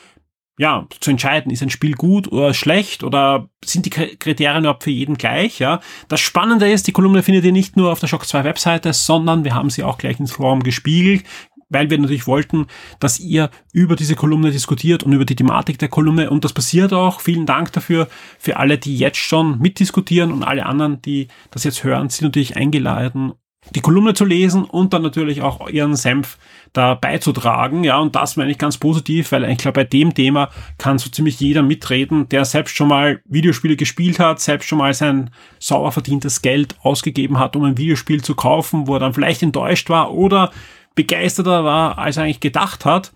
ja, 0.59 0.87
zu 1.01 1.11
entscheiden, 1.11 1.51
ist 1.51 1.63
ein 1.63 1.71
Spiel 1.71 1.95
gut 1.95 2.31
oder 2.31 2.55
schlecht 2.55 3.03
oder 3.03 3.49
sind 3.65 3.87
die 3.87 3.91
Kriterien 3.91 4.63
überhaupt 4.63 4.85
für 4.85 4.91
jeden 4.91 5.17
gleich, 5.17 5.59
ja. 5.59 5.81
Das 6.09 6.21
Spannende 6.21 6.71
ist, 6.71 6.87
die 6.87 6.93
Kolumne 6.93 7.23
findet 7.23 7.45
ihr 7.45 7.53
nicht 7.53 7.77
nur 7.77 7.91
auf 7.91 8.01
der 8.01 8.07
Shock 8.07 8.27
2 8.27 8.45
Webseite, 8.45 8.93
sondern 8.93 9.45
wir 9.45 9.55
haben 9.55 9.71
sie 9.71 9.83
auch 9.83 9.99
gleich 9.99 10.21
ins 10.21 10.33
Forum 10.33 10.63
gespiegelt, 10.63 11.25
weil 11.71 11.91
wir 11.91 11.99
natürlich 11.99 12.29
wollten, 12.29 12.67
dass 13.01 13.19
ihr 13.19 13.51
über 13.73 13.97
diese 13.97 14.15
Kolumne 14.15 14.53
diskutiert 14.53 15.03
und 15.03 15.13
über 15.13 15.25
die 15.25 15.35
Thematik 15.35 15.79
der 15.79 15.89
Kolumne 15.89 16.31
und 16.31 16.45
das 16.45 16.53
passiert 16.53 16.93
auch. 16.93 17.21
Vielen 17.21 17.47
Dank 17.47 17.73
dafür 17.73 18.09
für 18.39 18.57
alle, 18.57 18.79
die 18.79 18.97
jetzt 18.97 19.19
schon 19.19 19.59
mitdiskutieren 19.59 20.31
und 20.31 20.45
alle 20.45 20.67
anderen, 20.67 21.03
die 21.03 21.29
das 21.51 21.65
jetzt 21.65 21.83
hören, 21.83 22.11
sind 22.11 22.27
natürlich 22.27 22.57
eingeladen, 22.57 23.33
die 23.75 23.81
Kolumne 23.81 24.15
zu 24.15 24.25
lesen 24.25 24.65
und 24.65 24.93
dann 24.93 25.03
natürlich 25.03 25.43
auch 25.43 25.69
ihren 25.69 25.97
Senf 25.97 26.39
da 26.73 26.95
beizutragen. 26.95 27.85
Ja, 27.85 27.99
und 27.99 28.15
das 28.15 28.37
meine 28.37 28.51
ich 28.51 28.59
ganz 28.59 28.79
positiv, 28.79 29.33
weil 29.33 29.45
ich 29.45 29.59
glaube, 29.59 29.81
bei 29.81 29.85
dem 29.85 30.15
Thema 30.15 30.51
kann 30.79 30.99
so 30.99 31.09
ziemlich 31.09 31.41
jeder 31.41 31.63
mitreden, 31.63 32.29
der 32.29 32.45
selbst 32.45 32.77
schon 32.77 32.89
mal 32.89 33.21
Videospiele 33.25 33.77
gespielt 33.77 34.19
hat, 34.19 34.41
selbst 34.41 34.69
schon 34.69 34.79
mal 34.79 34.93
sein 34.93 35.31
sauer 35.59 35.93
verdientes 35.93 36.43
Geld 36.43 36.77
ausgegeben 36.83 37.39
hat, 37.39 37.57
um 37.57 37.65
ein 37.65 37.79
Videospiel 37.79 38.23
zu 38.23 38.35
kaufen, 38.35 38.87
wo 38.87 38.95
er 38.95 39.01
dann 39.01 39.15
vielleicht 39.15 39.43
enttäuscht 39.43 39.89
war 39.89 40.13
oder 40.13 40.51
begeisterter 40.95 41.65
war, 41.65 41.99
als 41.99 42.17
er 42.17 42.25
eigentlich 42.25 42.41
gedacht 42.41 42.85
hat. 42.85 43.13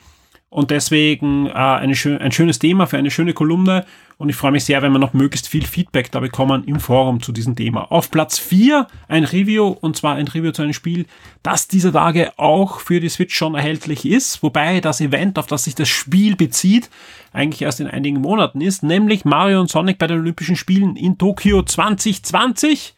Und 0.50 0.70
deswegen 0.70 1.46
äh, 1.46 1.50
eine 1.52 1.94
schön, 1.94 2.18
ein 2.18 2.32
schönes 2.32 2.58
Thema 2.58 2.86
für 2.86 2.96
eine 2.96 3.10
schöne 3.10 3.34
Kolumne. 3.34 3.84
Und 4.16 4.30
ich 4.30 4.36
freue 4.36 4.50
mich 4.50 4.64
sehr, 4.64 4.80
wenn 4.82 4.92
wir 4.92 4.98
noch 4.98 5.12
möglichst 5.12 5.46
viel 5.46 5.66
Feedback 5.66 6.10
da 6.10 6.20
bekommen 6.20 6.64
im 6.64 6.80
Forum 6.80 7.22
zu 7.22 7.32
diesem 7.32 7.54
Thema. 7.54 7.92
Auf 7.92 8.10
Platz 8.10 8.38
4 8.38 8.86
ein 9.08 9.24
Review, 9.24 9.68
und 9.68 9.96
zwar 9.96 10.16
ein 10.16 10.26
Review 10.26 10.50
zu 10.52 10.62
einem 10.62 10.72
Spiel, 10.72 11.06
das 11.42 11.68
dieser 11.68 11.92
Tage 11.92 12.32
auch 12.38 12.80
für 12.80 12.98
die 12.98 13.10
Switch 13.10 13.36
schon 13.36 13.54
erhältlich 13.54 14.06
ist. 14.06 14.42
Wobei 14.42 14.80
das 14.80 15.00
Event, 15.00 15.38
auf 15.38 15.46
das 15.46 15.64
sich 15.64 15.74
das 15.74 15.88
Spiel 15.88 16.34
bezieht, 16.34 16.88
eigentlich 17.32 17.62
erst 17.62 17.80
in 17.80 17.86
einigen 17.86 18.20
Monaten 18.20 18.62
ist, 18.62 18.82
nämlich 18.82 19.26
Mario 19.26 19.60
und 19.60 19.70
Sonic 19.70 19.98
bei 19.98 20.06
den 20.06 20.18
Olympischen 20.18 20.56
Spielen 20.56 20.96
in 20.96 21.18
Tokio 21.18 21.62
2020. 21.62 22.94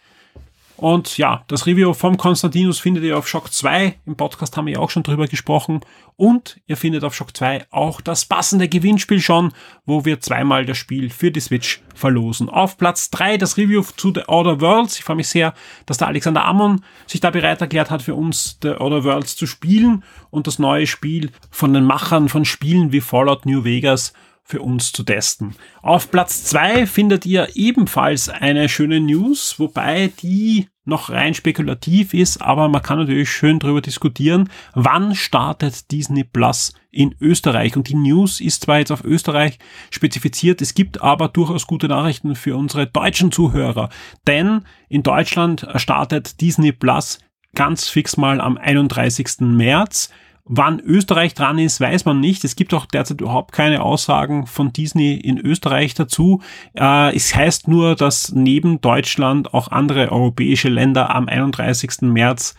Und 0.81 1.19
ja, 1.19 1.45
das 1.47 1.67
Review 1.67 1.93
vom 1.93 2.17
Konstantinus 2.17 2.79
findet 2.79 3.05
ihr 3.05 3.19
auf 3.19 3.29
Shock 3.29 3.53
2. 3.53 3.97
Im 4.07 4.17
Podcast 4.17 4.57
haben 4.57 4.67
wir 4.67 4.81
auch 4.81 4.89
schon 4.89 5.03
drüber 5.03 5.27
gesprochen. 5.27 5.81
Und 6.17 6.59
ihr 6.67 6.79
findet 6.79 7.05
auf 7.05 7.15
Shock 7.15 7.37
2 7.37 7.67
auch 7.71 8.01
das 8.01 8.25
passende 8.25 8.67
Gewinnspiel 8.67 9.21
schon, 9.21 9.53
wo 9.85 10.07
wir 10.07 10.21
zweimal 10.21 10.65
das 10.65 10.79
Spiel 10.79 11.11
für 11.11 11.31
die 11.31 11.41
Switch 11.41 11.83
verlosen. 11.95 12.49
Auf 12.49 12.79
Platz 12.79 13.11
3 13.11 13.37
das 13.37 13.59
Review 13.59 13.83
zu 13.95 14.11
The 14.15 14.27
Outer 14.27 14.63
Worlds. 14.63 14.97
Ich 14.97 15.05
freue 15.05 15.17
mich 15.17 15.29
sehr, 15.29 15.53
dass 15.85 15.99
der 15.99 16.09
Alexander 16.09 16.47
Ammon 16.47 16.83
sich 17.07 17.21
da 17.21 17.29
bereit 17.29 17.61
erklärt 17.61 17.91
hat, 17.91 18.01
für 18.01 18.15
uns 18.15 18.57
The 18.63 18.77
Outer 18.77 19.05
Worlds 19.05 19.37
zu 19.37 19.47
spielen 19.47 20.03
und 20.31 20.47
das 20.47 20.59
neue 20.59 20.87
Spiel 20.87 21.31
von 21.51 21.75
den 21.75 21.85
Machern 21.85 22.31
von 22.31 22.47
Spielen 22.47 22.91
wie 22.91 23.03
Fallout 23.03 23.45
New 23.45 23.65
Vegas 23.65 24.15
für 24.51 24.61
uns 24.61 24.93
zu 24.93 25.05
testen. 25.05 25.55
Auf 25.81 26.11
Platz 26.11 26.45
zwei 26.45 26.87
findet 26.87 27.25
ihr 27.25 27.49
ebenfalls 27.55 28.29
eine 28.29 28.69
schöne 28.69 29.01
News, 29.01 29.59
wobei 29.59 30.13
die 30.23 30.67
noch 30.85 31.11
rein 31.11 31.35
spekulativ 31.35 32.15
ist, 32.15 32.41
aber 32.41 32.69
man 32.69 32.83
kann 32.83 32.99
natürlich 32.99 33.31
schön 33.31 33.59
darüber 33.59 33.81
diskutieren, 33.81 34.49
wann 34.75 35.15
startet 35.15 35.91
Disney 35.91 36.25
Plus 36.25 36.73
in 36.91 37.15
Österreich. 37.21 37.77
Und 37.77 37.89
die 37.89 37.95
News 37.95 38.41
ist 38.41 38.65
zwar 38.65 38.79
jetzt 38.79 38.91
auf 38.91 39.05
Österreich 39.05 39.59
spezifiziert, 39.91 40.61
es 40.63 40.75
gibt 40.75 41.03
aber 41.03 41.29
durchaus 41.29 41.67
gute 41.67 41.89
Nachrichten 41.89 42.35
für 42.35 42.57
unsere 42.57 42.87
deutschen 42.87 43.31
Zuhörer, 43.31 43.91
denn 44.27 44.63
in 44.89 45.03
Deutschland 45.03 45.67
startet 45.77 46.41
Disney 46.41 46.73
Plus 46.73 47.19
ganz 47.55 47.89
fix 47.89 48.17
mal 48.17 48.41
am 48.41 48.57
31. 48.57 49.41
März. 49.41 50.11
Wann 50.53 50.81
Österreich 50.81 51.35
dran 51.35 51.61
ist, 51.61 51.81
weiß 51.81 52.07
man 52.07 52.19
nicht. 52.19 52.43
Es 52.43 52.57
gibt 52.57 52.75
auch 52.75 52.85
derzeit 52.85 53.21
überhaupt 53.21 53.53
keine 53.53 53.83
Aussagen 53.83 54.49
von 54.49 54.73
Disney 54.73 55.15
in 55.15 55.39
Österreich 55.39 55.95
dazu. 55.95 56.43
Äh, 56.75 57.15
es 57.15 57.33
heißt 57.33 57.69
nur, 57.69 57.95
dass 57.95 58.33
neben 58.33 58.81
Deutschland 58.81 59.55
auch 59.55 59.69
andere 59.69 60.11
europäische 60.11 60.69
Länder 60.69 61.15
am 61.15 61.29
31. 61.29 62.03
März 62.03 62.57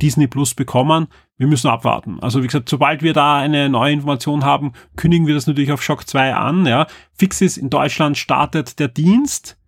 Disney 0.00 0.28
Plus 0.28 0.54
bekommen. 0.54 1.08
Wir 1.36 1.48
müssen 1.48 1.68
abwarten. 1.68 2.20
Also 2.20 2.40
wie 2.40 2.46
gesagt, 2.46 2.68
sobald 2.68 3.02
wir 3.02 3.14
da 3.14 3.38
eine 3.38 3.68
neue 3.68 3.94
Information 3.94 4.44
haben, 4.44 4.72
kündigen 4.94 5.26
wir 5.26 5.34
das 5.34 5.48
natürlich 5.48 5.72
auf 5.72 5.82
Shock 5.82 6.06
2 6.06 6.34
an. 6.34 6.66
Ja. 6.66 6.86
Fix 7.12 7.40
ist, 7.40 7.56
in 7.56 7.68
Deutschland 7.68 8.16
startet 8.16 8.78
der 8.78 8.86
Dienst 8.86 9.58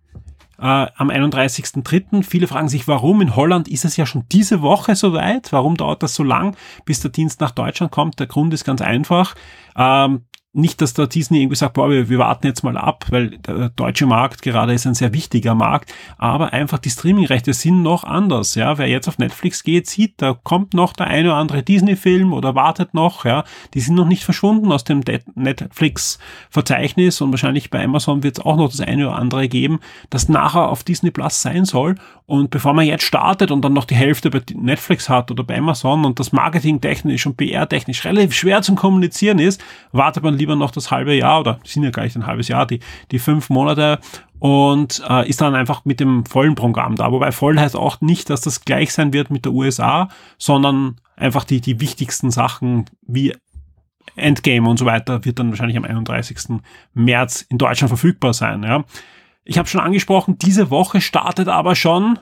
äh, 0.59 0.87
am 0.95 1.09
31.03. 1.09 2.23
Viele 2.23 2.47
fragen 2.47 2.69
sich, 2.69 2.87
warum? 2.87 3.21
In 3.21 3.35
Holland 3.35 3.67
ist 3.67 3.85
es 3.85 3.97
ja 3.97 4.05
schon 4.05 4.25
diese 4.31 4.61
Woche 4.61 4.95
soweit. 4.95 5.51
Warum 5.51 5.75
dauert 5.75 6.03
das 6.03 6.15
so 6.15 6.23
lang, 6.23 6.55
bis 6.85 6.99
der 6.99 7.11
Dienst 7.11 7.41
nach 7.41 7.51
Deutschland 7.51 7.91
kommt? 7.91 8.19
Der 8.19 8.27
Grund 8.27 8.53
ist 8.53 8.63
ganz 8.63 8.81
einfach. 8.81 9.35
Ähm, 9.77 10.25
nicht, 10.57 10.81
dass 10.81 10.93
der 10.93 11.07
Disney 11.07 11.41
irgendwie 11.41 11.55
sagt, 11.55 11.75
boah, 11.75 11.89
wir, 11.89 12.09
wir 12.09 12.17
warten 12.19 12.47
jetzt 12.47 12.63
mal 12.63 12.77
ab, 12.77 13.05
weil 13.09 13.37
der 13.37 13.69
deutsche 13.69 14.05
Markt 14.07 14.41
gerade 14.41 14.73
ist 14.73 14.87
ein 14.87 14.95
sehr 14.95 15.13
wichtiger 15.13 15.55
Markt, 15.55 15.93
aber 16.17 16.51
einfach 16.51 16.79
die 16.79 16.89
Streamingrechte 16.89 17.53
sind 17.53 17.83
noch 17.83 18.03
anders, 18.03 18.55
ja. 18.55 18.77
Wer 18.77 18.87
jetzt 18.87 19.07
auf 19.07 19.19
Netflix 19.19 19.63
geht, 19.63 19.87
sieht, 19.87 20.15
da 20.17 20.33
kommt 20.33 20.73
noch 20.73 20.93
der 20.93 21.07
eine 21.07 21.29
oder 21.29 21.37
andere 21.37 21.63
Disney-Film 21.63 22.33
oder 22.33 22.55
wartet 22.55 22.93
noch, 22.93 23.23
ja. 23.23 23.43
Die 23.73 23.79
sind 23.79 23.95
noch 23.95 24.07
nicht 24.07 24.23
verschwunden 24.23 24.71
aus 24.71 24.83
dem 24.83 25.01
Netflix-Verzeichnis 25.35 27.21
und 27.21 27.31
wahrscheinlich 27.31 27.69
bei 27.69 27.83
Amazon 27.83 28.23
wird 28.23 28.39
es 28.39 28.45
auch 28.45 28.57
noch 28.57 28.69
das 28.69 28.81
eine 28.81 29.07
oder 29.07 29.17
andere 29.17 29.47
geben, 29.47 29.79
das 30.09 30.27
nachher 30.27 30.69
auf 30.69 30.83
Disney 30.83 31.11
Plus 31.11 31.41
sein 31.41 31.65
soll. 31.65 31.95
Und 32.29 32.49
bevor 32.49 32.73
man 32.73 32.85
jetzt 32.85 33.05
startet 33.05 33.51
und 33.51 33.63
dann 33.63 33.71
noch 33.71 33.85
die 33.85 33.95
Hälfte 33.95 34.29
bei 34.29 34.41
Netflix 34.53 35.07
hat 35.07 35.31
oder 35.31 35.45
bei 35.45 35.57
Amazon 35.57 36.03
und 36.03 36.19
das 36.19 36.33
Marketing 36.33 36.81
technisch 36.81 37.25
und 37.25 37.37
PR 37.37 37.69
technisch 37.69 38.03
relativ 38.03 38.33
schwer 38.33 38.61
zum 38.61 38.75
Kommunizieren 38.75 39.39
ist, 39.39 39.63
wartet 39.93 40.23
man 40.23 40.37
lieber 40.37 40.57
noch 40.57 40.71
das 40.71 40.91
halbe 40.91 41.15
Jahr 41.15 41.39
oder 41.39 41.59
sind 41.63 41.83
ja 41.83 41.89
gleich 41.89 42.17
ein 42.17 42.27
halbes 42.27 42.49
Jahr, 42.49 42.65
die, 42.65 42.81
die 43.11 43.19
fünf 43.19 43.49
Monate 43.49 43.99
und 44.39 45.01
äh, 45.07 45.29
ist 45.29 45.39
dann 45.39 45.55
einfach 45.55 45.85
mit 45.85 46.01
dem 46.01 46.25
vollen 46.25 46.55
Programm 46.55 46.97
da. 46.97 47.13
Wobei 47.13 47.31
voll 47.31 47.57
heißt 47.57 47.77
auch 47.77 48.01
nicht, 48.01 48.29
dass 48.29 48.41
das 48.41 48.65
gleich 48.65 48.91
sein 48.91 49.13
wird 49.13 49.31
mit 49.31 49.45
der 49.45 49.53
USA, 49.53 50.09
sondern 50.37 50.97
einfach 51.15 51.45
die, 51.45 51.61
die 51.61 51.79
wichtigsten 51.79 52.29
Sachen 52.29 52.87
wie 53.03 53.33
Endgame 54.17 54.67
und 54.67 54.77
so 54.77 54.85
weiter 54.85 55.23
wird 55.23 55.39
dann 55.39 55.51
wahrscheinlich 55.51 55.77
am 55.77 55.85
31. 55.85 56.59
März 56.93 57.45
in 57.47 57.57
Deutschland 57.57 57.89
verfügbar 57.89 58.33
sein. 58.33 58.63
Ja. 58.63 58.83
Ich 59.49 59.57
habe 59.57 59.69
schon 59.69 59.79
angesprochen, 59.79 60.37
diese 60.37 60.69
Woche 60.69 60.99
startet 60.99 61.47
aber 61.47 61.75
schon 61.75 62.19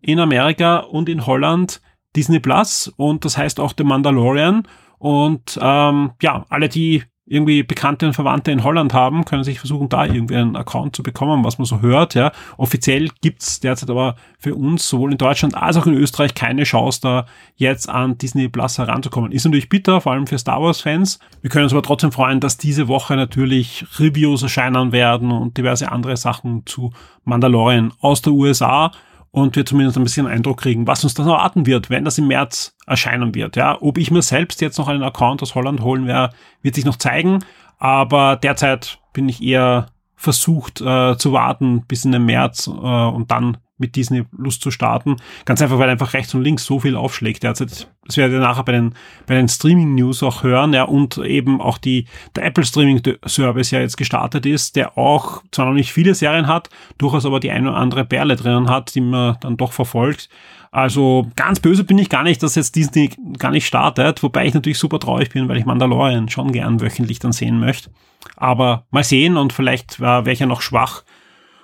in 0.00 0.20
Amerika 0.20 0.78
und 0.78 1.08
in 1.08 1.26
Holland 1.26 1.82
Disney 2.14 2.38
Plus 2.38 2.92
und 2.96 3.24
das 3.24 3.36
heißt 3.36 3.58
auch 3.58 3.74
The 3.76 3.82
Mandalorian. 3.82 4.68
Und 4.98 5.58
ähm, 5.60 6.12
ja, 6.22 6.46
alle, 6.48 6.68
die 6.68 7.02
irgendwie 7.30 7.62
Bekannte 7.62 8.08
und 8.08 8.14
Verwandte 8.14 8.50
in 8.50 8.64
Holland 8.64 8.92
haben, 8.92 9.24
können 9.24 9.44
sich 9.44 9.60
versuchen, 9.60 9.88
da 9.88 10.04
irgendwie 10.04 10.34
einen 10.34 10.56
Account 10.56 10.96
zu 10.96 11.04
bekommen, 11.04 11.44
was 11.44 11.58
man 11.58 11.64
so 11.64 11.80
hört. 11.80 12.14
Ja. 12.14 12.32
Offiziell 12.56 13.08
gibt's 13.20 13.60
derzeit 13.60 13.88
aber 13.88 14.16
für 14.40 14.56
uns 14.56 14.88
sowohl 14.88 15.12
in 15.12 15.18
Deutschland 15.18 15.54
als 15.54 15.76
auch 15.76 15.86
in 15.86 15.94
Österreich 15.94 16.34
keine 16.34 16.64
Chance, 16.64 17.00
da 17.00 17.26
jetzt 17.54 17.88
an 17.88 18.18
Disney 18.18 18.48
Plus 18.48 18.78
heranzukommen. 18.78 19.30
Ist 19.30 19.44
natürlich 19.44 19.68
bitter, 19.68 20.00
vor 20.00 20.10
allem 20.10 20.26
für 20.26 20.38
Star 20.38 20.60
Wars-Fans. 20.60 21.20
Wir 21.40 21.50
können 21.50 21.64
uns 21.64 21.72
aber 21.72 21.84
trotzdem 21.84 22.10
freuen, 22.10 22.40
dass 22.40 22.58
diese 22.58 22.88
Woche 22.88 23.14
natürlich 23.14 23.86
Reviews 24.00 24.42
erscheinen 24.42 24.90
werden 24.90 25.30
und 25.30 25.56
diverse 25.56 25.92
andere 25.92 26.16
Sachen 26.16 26.66
zu 26.66 26.92
Mandalorian 27.24 27.92
aus 28.00 28.22
der 28.22 28.32
USA 28.32 28.90
und 29.32 29.56
wir 29.56 29.64
zumindest 29.64 29.96
ein 29.96 30.04
bisschen 30.04 30.26
Eindruck 30.26 30.60
kriegen, 30.60 30.86
was 30.86 31.04
uns 31.04 31.14
dann 31.14 31.26
erwarten 31.26 31.66
wird, 31.66 31.90
wenn 31.90 32.04
das 32.04 32.18
im 32.18 32.26
März 32.26 32.76
erscheinen 32.86 33.34
wird. 33.34 33.56
Ja, 33.56 33.80
ob 33.80 33.98
ich 33.98 34.10
mir 34.10 34.22
selbst 34.22 34.60
jetzt 34.60 34.78
noch 34.78 34.88
einen 34.88 35.02
Account 35.02 35.42
aus 35.42 35.54
Holland 35.54 35.80
holen 35.82 36.06
werde, 36.06 36.34
wird 36.62 36.74
sich 36.74 36.84
noch 36.84 36.96
zeigen. 36.96 37.44
Aber 37.78 38.36
derzeit 38.36 38.98
bin 39.12 39.28
ich 39.28 39.42
eher 39.42 39.86
versucht 40.16 40.80
äh, 40.80 41.16
zu 41.16 41.32
warten 41.32 41.86
bis 41.86 42.04
in 42.04 42.12
den 42.12 42.26
März 42.26 42.66
äh, 42.66 42.70
und 42.70 43.30
dann 43.30 43.56
mit 43.80 43.96
Disney 43.96 44.24
Lust 44.36 44.62
zu 44.62 44.70
starten. 44.70 45.16
Ganz 45.44 45.60
einfach, 45.62 45.78
weil 45.78 45.88
einfach 45.88 46.12
rechts 46.12 46.34
und 46.34 46.42
links 46.42 46.64
so 46.64 46.78
viel 46.78 46.96
aufschlägt 46.96 47.42
derzeit. 47.42 47.88
Das 48.06 48.16
werdet 48.16 48.34
ihr 48.34 48.40
nachher 48.40 48.64
bei 48.64 48.72
den, 48.72 48.94
bei 49.26 49.34
den 49.34 49.48
Streaming 49.48 49.94
News 49.94 50.22
auch 50.22 50.42
hören, 50.42 50.72
ja, 50.72 50.84
und 50.84 51.18
eben 51.18 51.60
auch 51.60 51.78
die, 51.78 52.06
der 52.34 52.44
Apple 52.44 52.64
Streaming 52.64 53.02
Service 53.26 53.70
ja 53.70 53.80
jetzt 53.80 53.96
gestartet 53.96 54.46
ist, 54.46 54.76
der 54.76 54.98
auch 54.98 55.42
zwar 55.50 55.66
noch 55.66 55.74
nicht 55.74 55.92
viele 55.92 56.14
Serien 56.14 56.46
hat, 56.46 56.70
durchaus 56.98 57.26
aber 57.26 57.40
die 57.40 57.50
eine 57.50 57.70
oder 57.70 57.78
andere 57.78 58.04
Perle 58.04 58.36
drinnen 58.36 58.68
hat, 58.68 58.94
die 58.94 59.00
man 59.00 59.36
dann 59.40 59.56
doch 59.56 59.72
verfolgt. 59.72 60.28
Also 60.72 61.26
ganz 61.34 61.58
böse 61.58 61.82
bin 61.82 61.98
ich 61.98 62.08
gar 62.08 62.22
nicht, 62.22 62.42
dass 62.42 62.54
jetzt 62.54 62.76
Disney 62.76 63.10
gar 63.38 63.50
nicht 63.50 63.66
startet, 63.66 64.22
wobei 64.22 64.46
ich 64.46 64.54
natürlich 64.54 64.78
super 64.78 65.00
traurig 65.00 65.30
bin, 65.30 65.48
weil 65.48 65.56
ich 65.56 65.64
Mandalorian 65.64 66.28
schon 66.28 66.52
gern 66.52 66.80
wöchentlich 66.80 67.18
dann 67.18 67.32
sehen 67.32 67.58
möchte. 67.58 67.90
Aber 68.36 68.84
mal 68.90 69.02
sehen 69.02 69.36
und 69.36 69.52
vielleicht 69.52 69.98
wäre 70.00 70.30
ich 70.30 70.38
ja 70.38 70.46
noch 70.46 70.62
schwach 70.62 71.02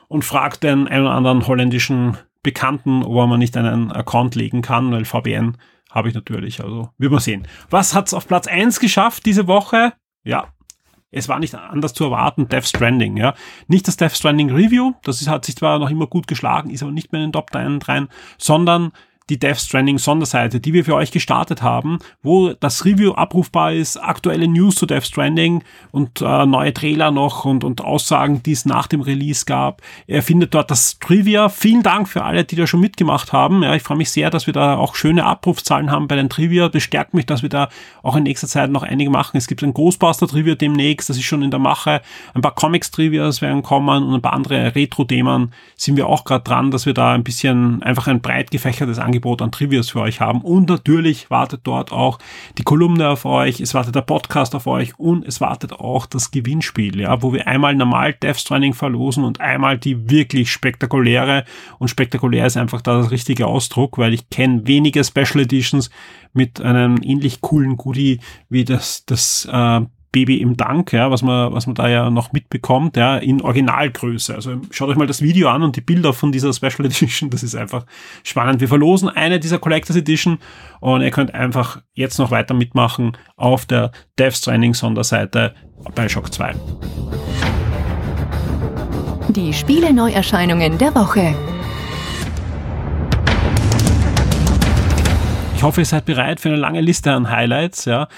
und 0.08 0.24
fragt 0.24 0.62
den 0.62 0.88
einen 0.88 1.04
oder 1.04 1.14
anderen 1.14 1.46
holländischen 1.46 2.16
Bekannten, 2.42 3.02
ob 3.02 3.28
mal 3.28 3.38
nicht 3.38 3.56
einen 3.56 3.90
Account 3.90 4.34
legen 4.34 4.62
kann, 4.62 4.92
weil 4.92 5.04
VPN 5.04 5.56
habe 5.90 6.08
ich 6.08 6.14
natürlich. 6.14 6.62
Also, 6.62 6.90
wird 6.98 7.10
man 7.10 7.20
sehen. 7.20 7.48
Was 7.70 7.94
hat's 7.94 8.14
auf 8.14 8.28
Platz 8.28 8.46
eins 8.46 8.78
geschafft 8.80 9.26
diese 9.26 9.46
Woche? 9.46 9.94
Ja, 10.24 10.48
es 11.10 11.28
war 11.28 11.38
nicht 11.38 11.54
anders 11.54 11.94
zu 11.94 12.04
erwarten, 12.04 12.48
Death 12.48 12.66
Stranding, 12.66 13.16
ja. 13.16 13.34
Nicht 13.68 13.88
das 13.88 13.96
Death 13.96 14.12
Stranding 14.12 14.50
Review, 14.50 14.92
das 15.02 15.20
ist, 15.20 15.28
hat 15.28 15.44
sich 15.44 15.56
zwar 15.56 15.78
noch 15.78 15.90
immer 15.90 16.06
gut 16.06 16.26
geschlagen, 16.26 16.70
ist 16.70 16.82
aber 16.82 16.92
nicht 16.92 17.12
mehr 17.12 17.22
in 17.22 17.28
den 17.28 17.32
Top 17.32 17.50
3 17.50 17.78
rein, 17.84 18.08
sondern 18.38 18.92
die 19.28 19.38
Death 19.38 19.58
Stranding 19.58 19.98
Sonderseite, 19.98 20.60
die 20.60 20.72
wir 20.72 20.84
für 20.84 20.94
euch 20.94 21.10
gestartet 21.10 21.60
haben, 21.62 21.98
wo 22.22 22.52
das 22.52 22.84
Review 22.84 23.12
abrufbar 23.12 23.72
ist, 23.72 23.96
aktuelle 23.96 24.46
News 24.46 24.76
zu 24.76 24.86
Death 24.86 25.06
Stranding 25.06 25.64
und 25.90 26.20
äh, 26.20 26.46
neue 26.46 26.72
Trailer 26.72 27.10
noch 27.10 27.44
und, 27.44 27.64
und 27.64 27.80
Aussagen, 27.80 28.42
die 28.44 28.52
es 28.52 28.66
nach 28.66 28.86
dem 28.86 29.00
Release 29.00 29.44
gab. 29.44 29.82
Er 30.06 30.22
findet 30.22 30.54
dort 30.54 30.70
das 30.70 31.00
Trivia. 31.00 31.48
Vielen 31.48 31.82
Dank 31.82 32.08
für 32.08 32.22
alle, 32.22 32.44
die 32.44 32.54
da 32.54 32.68
schon 32.68 32.80
mitgemacht 32.80 33.32
haben. 33.32 33.64
Ja, 33.64 33.74
ich 33.74 33.82
freue 33.82 33.98
mich 33.98 34.10
sehr, 34.10 34.30
dass 34.30 34.46
wir 34.46 34.54
da 34.54 34.76
auch 34.76 34.94
schöne 34.94 35.24
Abrufzahlen 35.24 35.90
haben 35.90 36.06
bei 36.06 36.14
den 36.14 36.28
Trivia. 36.28 36.68
Das 36.68 36.84
stärkt 36.84 37.12
mich, 37.12 37.26
dass 37.26 37.42
wir 37.42 37.48
da 37.48 37.68
auch 38.04 38.14
in 38.14 38.22
nächster 38.22 38.46
Zeit 38.46 38.70
noch 38.70 38.84
einige 38.84 39.10
machen. 39.10 39.36
Es 39.36 39.48
gibt 39.48 39.64
ein 39.64 39.74
Ghostbuster 39.74 40.28
Trivia 40.28 40.54
demnächst, 40.54 41.10
das 41.10 41.16
ist 41.16 41.24
schon 41.24 41.42
in 41.42 41.50
der 41.50 41.60
Mache. 41.60 42.00
Ein 42.34 42.42
paar 42.42 42.54
Comics 42.54 42.92
Trivias 42.92 43.42
werden 43.42 43.62
kommen 43.62 44.04
und 44.04 44.14
ein 44.14 44.22
paar 44.22 44.34
andere 44.34 44.74
Retro-Themen 44.76 45.52
sind 45.76 45.96
wir 45.96 46.06
auch 46.06 46.24
gerade 46.24 46.44
dran, 46.44 46.70
dass 46.70 46.86
wir 46.86 46.94
da 46.94 47.12
ein 47.12 47.24
bisschen 47.24 47.82
einfach 47.82 48.06
ein 48.06 48.20
breit 48.20 48.52
gefächertes 48.52 48.98
Angebot 48.98 49.15
Angebot 49.16 49.40
an 49.40 49.50
Trivias 49.50 49.90
für 49.90 50.00
euch 50.00 50.20
haben. 50.20 50.42
Und 50.42 50.68
natürlich 50.68 51.30
wartet 51.30 51.62
dort 51.64 51.90
auch 51.90 52.18
die 52.58 52.62
Kolumne 52.62 53.08
auf 53.08 53.24
euch, 53.24 53.60
es 53.60 53.72
wartet 53.72 53.94
der 53.94 54.02
Podcast 54.02 54.54
auf 54.54 54.66
euch 54.66 54.98
und 54.98 55.26
es 55.26 55.40
wartet 55.40 55.72
auch 55.72 56.06
das 56.06 56.30
Gewinnspiel, 56.30 57.00
ja, 57.00 57.22
wo 57.22 57.32
wir 57.32 57.46
einmal 57.46 57.74
normal 57.74 58.12
Death 58.12 58.36
Stranding 58.36 58.74
verlosen 58.74 59.24
und 59.24 59.40
einmal 59.40 59.78
die 59.78 60.10
wirklich 60.10 60.52
spektakuläre. 60.52 61.44
Und 61.78 61.88
spektakulär 61.88 62.46
ist 62.46 62.56
einfach 62.56 62.82
da 62.82 62.98
das 62.98 63.10
richtige 63.10 63.46
Ausdruck, 63.46 63.98
weil 63.98 64.12
ich 64.12 64.28
kenne 64.28 64.66
wenige 64.66 65.02
Special 65.02 65.40
Editions 65.40 65.90
mit 66.32 66.60
einem 66.60 67.00
ähnlich 67.02 67.40
coolen 67.40 67.76
Goodie 67.76 68.20
wie 68.50 68.64
das, 68.64 69.06
das 69.06 69.48
äh, 69.50 69.80
Baby 70.12 70.40
im 70.40 70.56
Dank, 70.56 70.92
ja, 70.92 71.10
was 71.10 71.22
man, 71.22 71.52
was 71.52 71.66
man 71.66 71.74
da 71.74 71.88
ja 71.88 72.10
noch 72.10 72.32
mitbekommt, 72.32 72.96
ja, 72.96 73.16
in 73.16 73.42
Originalgröße. 73.42 74.34
Also 74.34 74.60
schaut 74.70 74.88
euch 74.88 74.96
mal 74.96 75.06
das 75.06 75.22
Video 75.22 75.48
an 75.48 75.62
und 75.62 75.76
die 75.76 75.80
Bilder 75.80 76.12
von 76.12 76.32
dieser 76.32 76.52
Special 76.52 76.80
Edition, 76.86 77.30
das 77.30 77.42
ist 77.42 77.54
einfach 77.54 77.84
spannend. 78.22 78.60
Wir 78.60 78.68
verlosen 78.68 79.08
eine 79.08 79.38
dieser 79.40 79.58
Collectors 79.58 79.96
Edition 79.96 80.38
und 80.80 81.02
ihr 81.02 81.10
könnt 81.10 81.34
einfach 81.34 81.82
jetzt 81.94 82.18
noch 82.18 82.30
weiter 82.30 82.54
mitmachen 82.54 83.16
auf 83.36 83.66
der 83.66 83.90
Death 84.18 84.34
Stranding 84.34 84.74
Sonderseite 84.74 85.54
bei 85.94 86.08
Shock 86.08 86.32
2. 86.32 86.54
Die 89.28 89.52
Spiele 89.52 89.92
Neuerscheinungen 89.92 90.78
der 90.78 90.94
Woche. 90.94 91.34
Ich 95.56 95.62
hoffe, 95.62 95.80
ihr 95.80 95.86
seid 95.86 96.04
bereit 96.04 96.38
für 96.38 96.50
eine 96.50 96.58
lange 96.58 96.80
Liste 96.80 97.12
an 97.12 97.30
Highlights, 97.30 97.86
ja. 97.86 98.08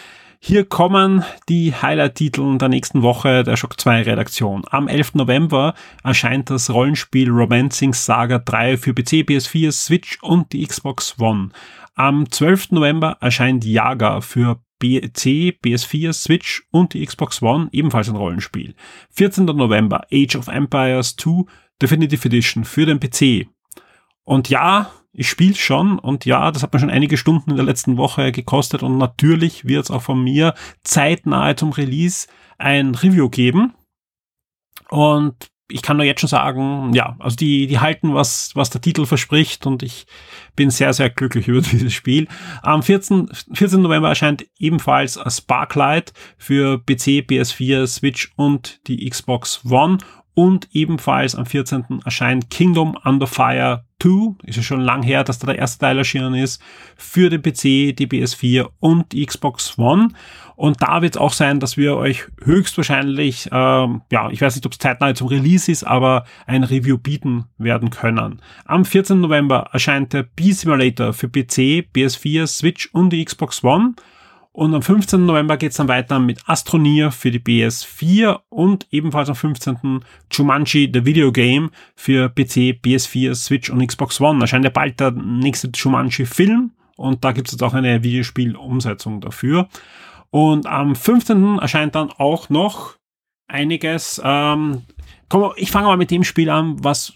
Hier 0.40 0.64
kommen 0.64 1.25
die 1.49 1.75
Highlight-Titel 1.75 2.59
der 2.59 2.68
nächsten 2.68 3.02
Woche 3.02 3.42
der 3.42 3.57
Shock 3.57 3.78
2 3.78 4.02
Redaktion. 4.02 4.62
Am 4.71 4.87
11. 4.87 5.14
November 5.14 5.75
erscheint 6.04 6.49
das 6.49 6.71
Rollenspiel 6.71 7.28
Romancing 7.28 7.92
Saga 7.92 8.38
3 8.38 8.76
für 8.76 8.95
PC, 8.95 9.26
PS4, 9.26 9.73
Switch 9.73 10.18
und 10.23 10.52
die 10.52 10.64
Xbox 10.64 11.16
One. 11.18 11.50
Am 11.95 12.30
12. 12.30 12.71
November 12.71 13.18
erscheint 13.21 13.64
Yaga 13.64 14.21
für 14.21 14.61
PC, 14.80 15.59
PS4, 15.61 16.12
Switch 16.12 16.62
und 16.71 16.95
die 16.95 17.04
Xbox 17.04 17.42
One, 17.42 17.68
ebenfalls 17.73 18.09
ein 18.09 18.16
Rollenspiel. 18.16 18.75
14. 19.11 19.45
November 19.45 20.07
Age 20.12 20.37
of 20.37 20.47
Empires 20.47 21.16
2 21.16 21.47
Definitive 21.83 22.26
Edition 22.26 22.64
für 22.64 22.87
den 22.87 23.00
PC. 23.00 23.49
Und 24.23 24.49
ja, 24.49 24.92
ich 25.18 25.28
spiele 25.28 25.56
schon 25.56 25.98
und 25.98 26.25
ja, 26.26 26.52
das 26.52 26.62
hat 26.62 26.72
mir 26.72 26.78
schon 26.78 26.90
einige 26.90 27.16
Stunden 27.16 27.50
in 27.50 27.56
der 27.56 27.64
letzten 27.64 27.96
Woche 27.96 28.30
gekostet 28.30 28.84
und 28.84 28.98
natürlich 28.98 29.66
wird 29.66 29.84
es 29.84 29.90
auch 29.90 30.02
von 30.02 30.22
mir 30.22 30.54
zeitnahe 30.84 31.56
zum 31.56 31.72
Release 31.72 32.28
ein 32.56 32.94
Review 32.94 33.28
geben. 33.28 33.75
Und 34.90 35.50
ich 35.70 35.82
kann 35.82 35.96
nur 35.96 36.06
jetzt 36.06 36.20
schon 36.20 36.28
sagen, 36.28 36.92
ja, 36.94 37.16
also 37.18 37.34
die, 37.34 37.66
die 37.66 37.80
halten, 37.80 38.14
was, 38.14 38.52
was 38.54 38.70
der 38.70 38.80
Titel 38.80 39.06
verspricht 39.06 39.66
und 39.66 39.82
ich 39.82 40.06
bin 40.54 40.70
sehr, 40.70 40.92
sehr 40.92 41.10
glücklich 41.10 41.48
über 41.48 41.60
dieses 41.72 41.92
Spiel. 41.92 42.28
Am 42.62 42.84
14, 42.84 43.28
14. 43.52 43.82
November 43.82 44.08
erscheint 44.08 44.46
ebenfalls 44.56 45.18
Sparklight 45.26 46.12
für 46.37 46.78
PC, 46.78 47.26
PS4, 47.26 47.88
Switch 47.88 48.32
und 48.37 48.87
die 48.87 49.10
Xbox 49.10 49.64
One 49.68 49.98
und 50.38 50.68
ebenfalls 50.71 51.35
am 51.35 51.47
14. 51.47 52.02
erscheint 52.04 52.49
Kingdom 52.49 52.97
Under 53.02 53.26
Fire 53.26 53.83
2, 54.00 54.37
ist 54.45 54.54
ja 54.54 54.62
schon 54.62 54.80
lang 54.80 55.02
her, 55.02 55.25
dass 55.25 55.40
da 55.40 55.49
der 55.49 55.59
erste 55.59 55.80
Teil 55.80 55.99
erschienen 55.99 56.35
ist, 56.35 56.62
für 56.97 57.28
den 57.28 57.42
PC, 57.42 57.97
die 57.97 58.07
PS4 58.07 58.68
und 58.78 59.11
die 59.11 59.26
Xbox 59.26 59.76
One. 59.78 60.11
Und 60.54 60.80
da 60.80 61.02
wird 61.02 61.16
es 61.16 61.21
auch 61.21 61.33
sein, 61.33 61.59
dass 61.59 61.76
wir 61.76 61.97
euch 61.97 62.28
höchstwahrscheinlich, 62.40 63.49
ähm, 63.50 64.02
ja, 64.12 64.30
ich 64.30 64.40
weiß 64.40 64.54
nicht, 64.54 64.64
ob 64.64 64.71
es 64.71 64.78
zeitnah 64.78 65.12
zum 65.12 65.26
Release 65.26 65.73
ist, 65.73 65.83
aber 65.83 66.25
ein 66.47 66.62
Review 66.62 66.99
bieten 66.99 67.47
werden 67.59 67.90
können. 67.90 68.40
Am 68.64 68.85
14. 68.85 69.21
November 69.21 69.71
erscheint 69.73 70.12
der 70.12 70.23
B-Simulator 70.23 71.14
für 71.14 71.28
PC, 71.28 71.88
PS4, 71.92 72.47
Switch 72.47 72.88
und 72.92 73.11
die 73.11 73.25
Xbox 73.25 73.64
One. 73.64 73.95
Und 74.58 74.74
am 74.74 74.82
15. 74.82 75.24
November 75.24 75.56
geht 75.56 75.70
es 75.70 75.76
dann 75.76 75.86
weiter 75.86 76.18
mit 76.18 76.40
Astroneer 76.48 77.12
für 77.12 77.30
die 77.30 77.38
PS4 77.38 78.40
und 78.48 78.88
ebenfalls 78.90 79.28
am 79.28 79.36
15. 79.36 80.00
Jumanji 80.32 80.90
The 80.92 81.06
Video 81.06 81.30
Game 81.30 81.70
für 81.94 82.28
PC, 82.28 82.74
PS4, 82.84 83.36
Switch 83.36 83.70
und 83.70 83.86
Xbox 83.86 84.20
One. 84.20 84.40
Erscheint 84.40 84.64
ja 84.64 84.72
bald 84.72 84.98
der 84.98 85.12
nächste 85.12 85.70
Jumanji-Film 85.72 86.72
und 86.96 87.24
da 87.24 87.30
gibt 87.30 87.46
es 87.46 87.52
jetzt 87.52 87.62
auch 87.62 87.72
eine 87.72 88.02
Videospiel-Umsetzung 88.02 89.20
dafür. 89.20 89.68
Und 90.30 90.66
am 90.66 90.96
15. 90.96 91.60
erscheint 91.60 91.94
dann 91.94 92.10
auch 92.10 92.48
noch 92.48 92.96
einiges. 93.46 94.20
Ähm, 94.24 94.82
komm, 95.28 95.52
ich 95.54 95.70
fange 95.70 95.86
mal 95.86 95.96
mit 95.96 96.10
dem 96.10 96.24
Spiel 96.24 96.50
an, 96.50 96.82
was 96.82 97.12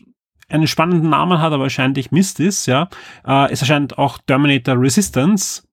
einen 0.48 0.68
spannenden 0.68 1.10
Namen 1.10 1.40
hat, 1.40 1.52
aber 1.52 1.64
wahrscheinlich 1.64 2.12
Mist 2.12 2.38
ist. 2.38 2.66
Ja, 2.66 2.88
äh, 3.26 3.50
es 3.50 3.62
erscheint 3.62 3.98
auch 3.98 4.18
Terminator 4.28 4.80
Resistance 4.80 5.64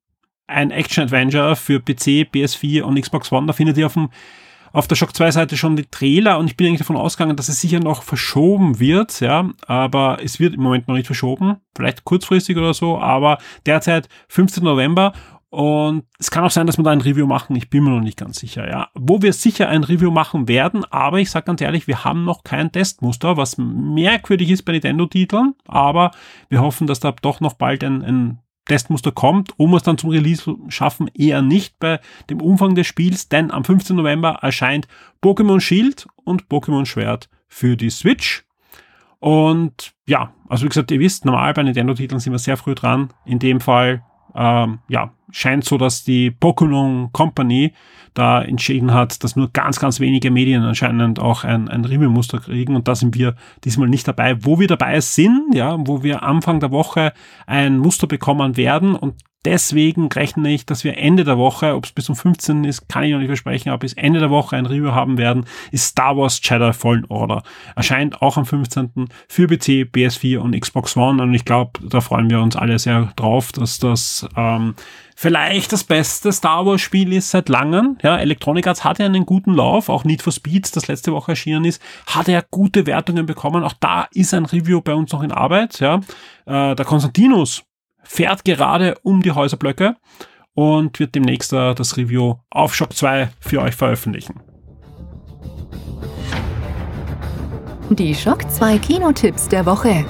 ein 0.50 0.72
Action-Adventure 0.72 1.56
für 1.56 1.80
PC, 1.80 2.28
PS4 2.34 2.82
und 2.82 3.00
Xbox 3.00 3.32
One. 3.32 3.48
Da 3.48 3.54
findet 3.54 3.78
ihr 3.78 3.86
auf, 3.86 3.94
dem, 3.94 4.10
auf 4.74 4.88
der 4.88 4.96
Shock 4.96 5.16
2 5.16 5.32
Seite 5.32 5.58
schon 5.58 5.76
die 5.76 5.86
Trailer 5.86 6.40
und 6.40 6.48
ich 6.48 6.58
bin 6.58 6.68
eigentlich 6.68 6.80
davon 6.80 6.98
ausgegangen, 6.98 7.38
dass 7.38 7.50
es 7.50 7.62
sicher 7.62 7.80
noch 7.80 8.04
verschoben 8.04 8.80
wird, 8.80 9.20
ja, 9.20 9.50
aber 9.68 10.18
es 10.24 10.40
wird 10.40 10.56
im 10.56 10.62
Moment 10.62 10.88
noch 10.88 10.96
nicht 10.96 11.08
verschoben, 11.08 11.58
vielleicht 11.76 12.04
kurzfristig 12.04 12.58
oder 12.58 12.74
so, 12.74 13.00
aber 13.00 13.38
derzeit 13.66 14.10
15. 14.28 14.64
November 14.64 15.14
und 15.52 16.04
es 16.20 16.30
kann 16.30 16.44
auch 16.44 16.52
sein, 16.52 16.68
dass 16.68 16.78
wir 16.78 16.84
da 16.84 16.92
ein 16.92 17.02
Review 17.02 17.26
machen. 17.26 17.56
Ich 17.56 17.72
bin 17.72 17.84
mir 17.84 17.90
noch 17.90 18.02
nicht 18.02 18.20
ganz 18.20 18.40
sicher, 18.40 18.70
ja. 18.70 18.90
Wo 18.94 19.24
wir 19.24 19.34
sicher 19.34 19.68
ein 19.68 19.84
Review 19.84 20.12
machen 20.12 20.48
werden, 20.48 20.86
aber 20.92 21.20
ich 21.20 21.32
sage 21.32 21.46
ganz 21.46 21.62
ehrlich, 21.62 21.88
wir 21.88 22.04
haben 22.04 22.24
noch 22.24 22.44
kein 22.44 22.72
Testmuster, 22.72 23.36
was 23.36 23.58
merkwürdig 23.58 24.52
ist 24.52 24.64
bei 24.64 24.74
Nintendo-Titeln, 24.74 25.56
aber 25.68 26.12
wir 26.50 26.62
hoffen, 26.62 26.86
dass 26.86 27.00
da 27.00 27.14
doch 27.20 27.40
noch 27.40 27.54
bald 27.54 27.84
ein, 27.84 28.04
ein 28.04 28.40
Testmuster 28.70 29.12
kommt, 29.12 29.52
um 29.58 29.74
es 29.76 29.84
dann 29.84 29.98
zum 29.98 30.12
Release 30.12 30.56
schaffen, 30.70 31.10
eher 31.14 31.42
nicht 31.42 31.78
bei 31.80 32.00
dem 32.30 32.42
Umfang 32.42 32.76
des 32.76 32.88
Spiels, 32.88 33.28
denn 33.28 33.52
am 33.52 33.66
15. 33.66 33.98
November 33.98 34.40
erscheint 34.42 34.88
Pokémon 35.22 35.60
Shield 35.60 36.08
und 36.24 36.48
Pokémon 36.48 36.86
Schwert 36.86 37.30
für 37.50 37.76
die 37.76 37.90
Switch. 37.90 38.46
Und 39.20 39.92
ja, 40.08 40.34
also 40.48 40.64
wie 40.64 40.70
gesagt, 40.70 40.92
ihr 40.92 41.00
wisst, 41.00 41.26
normal 41.26 41.54
bei 41.54 41.64
Nintendo-Titeln 41.64 42.20
sind 42.20 42.32
wir 42.32 42.40
sehr 42.40 42.56
früh 42.56 42.76
dran. 42.76 43.10
In 43.26 43.40
dem 43.40 43.60
Fall 43.60 44.06
ähm, 44.36 44.80
ja, 44.88 45.14
scheint 45.32 45.66
so, 45.66 45.78
dass 45.78 46.04
die 46.04 46.32
Pokémon 46.32 47.12
Company 47.12 47.74
da 48.14 48.42
entschieden 48.42 48.94
hat, 48.94 49.24
dass 49.24 49.36
nur 49.36 49.50
ganz, 49.52 49.80
ganz 49.80 50.00
wenige 50.00 50.32
Medien 50.32 50.64
anscheinend 50.64 51.20
auch 51.20 51.44
ein, 51.44 51.68
ein 51.68 51.86
Review-Muster 51.86 52.40
kriegen 52.40 52.76
und 52.76 52.88
da 52.88 52.96
sind 52.96 53.16
wir 53.16 53.36
diesmal 53.64 53.88
nicht 53.88 54.08
dabei. 54.08 54.44
Wo 54.44 54.60
wir 54.60 54.68
dabei 54.68 55.00
sind, 55.00 55.54
ja, 55.54 55.78
wo 55.80 56.04
wir 56.04 56.24
Anfang 56.24 56.60
der 56.60 56.72
Woche 56.72 57.14
ein 57.46 57.78
Muster 57.78 58.08
bekommen 58.08 58.58
werden 58.58 58.96
und 58.96 59.16
Deswegen 59.46 60.08
rechne 60.12 60.52
ich, 60.52 60.66
dass 60.66 60.84
wir 60.84 60.98
Ende 60.98 61.24
der 61.24 61.38
Woche, 61.38 61.74
ob 61.76 61.86
es 61.86 61.94
bis 61.94 62.06
zum 62.06 62.16
15. 62.18 62.66
ist, 62.66 62.90
kann 62.90 63.04
ich 63.04 63.12
noch 63.14 63.20
nicht 63.20 63.30
versprechen, 63.30 63.70
aber 63.70 63.80
bis 63.80 63.94
Ende 63.94 64.20
der 64.20 64.30
Woche 64.30 64.58
ein 64.58 64.66
Review 64.66 64.92
haben 64.92 65.18
werden, 65.18 65.46
ist 65.72 65.86
Star 65.86 66.18
Wars 66.18 66.42
Jedi 66.44 66.74
Fallen 66.74 67.06
Order. 67.08 67.44
Erscheint 67.74 68.22
auch 68.22 68.36
am 68.36 68.46
15. 68.46 69.08
für 69.30 69.48
PC, 69.48 69.88
PS4 69.90 70.40
und 70.40 70.60
Xbox 70.60 70.98
One 70.98 71.24
und 71.24 71.34
ich 71.34 71.46
glaube, 71.46 71.80
da 71.88 72.02
freuen 72.02 72.30
wir 72.30 72.42
uns 72.42 72.58
alle 72.58 72.78
sehr 72.80 73.14
drauf, 73.16 73.54
dass 73.54 73.80
das 73.80 74.28
ähm, 74.36 74.76
vielleicht 75.16 75.72
das 75.72 75.86
beste 75.86 76.34
Star 76.34 76.66
Wars 76.66 76.82
Spiel 76.82 77.14
ist 77.14 77.32
seit 77.32 77.48
langem. 77.48 77.98
Ja, 78.04 78.18
Electronic 78.18 78.68
Arts 78.68 78.84
hatte 78.84 79.06
einen 79.06 79.26
guten 79.26 79.54
Lauf, 79.54 79.88
auch 79.88 80.04
Need 80.04 80.22
for 80.22 80.34
Speed, 80.34 80.76
das 80.76 80.88
letzte 80.90 81.14
Woche 81.14 81.32
erschienen 81.32 81.64
ist, 81.64 81.82
hat 82.08 82.28
er 82.28 82.44
gute 82.52 82.86
Wertungen 82.86 83.26
bekommen. 83.26 83.64
Auch 83.64 83.74
da 83.80 84.10
ist 84.14 84.34
ein 84.34 84.46
Review 84.46 84.82
bei 84.82 84.94
uns 84.94 85.14
noch 85.14 85.24
in 85.24 85.32
Arbeit. 85.32 85.80
Ja, 85.80 86.02
äh, 86.46 86.76
der 86.76 86.86
Konstantinus 86.86 87.64
fährt 88.10 88.44
gerade 88.44 88.96
um 89.04 89.22
die 89.22 89.32
Häuserblöcke 89.32 89.96
und 90.56 91.00
wird 91.00 91.14
demnächst 91.14 91.54
äh, 91.54 91.76
das 91.76 91.96
Review 91.96 92.36
auf 92.50 92.74
Shock 92.76 92.94
2 92.94 93.30
für 93.40 93.62
euch 93.62 93.76
veröffentlichen. 93.76 94.42
Die 97.92 98.14
Shock 98.14 98.50
2 98.50 98.80
Kinotipps 98.80 99.48
der 99.48 99.66
Woche. 99.66 100.06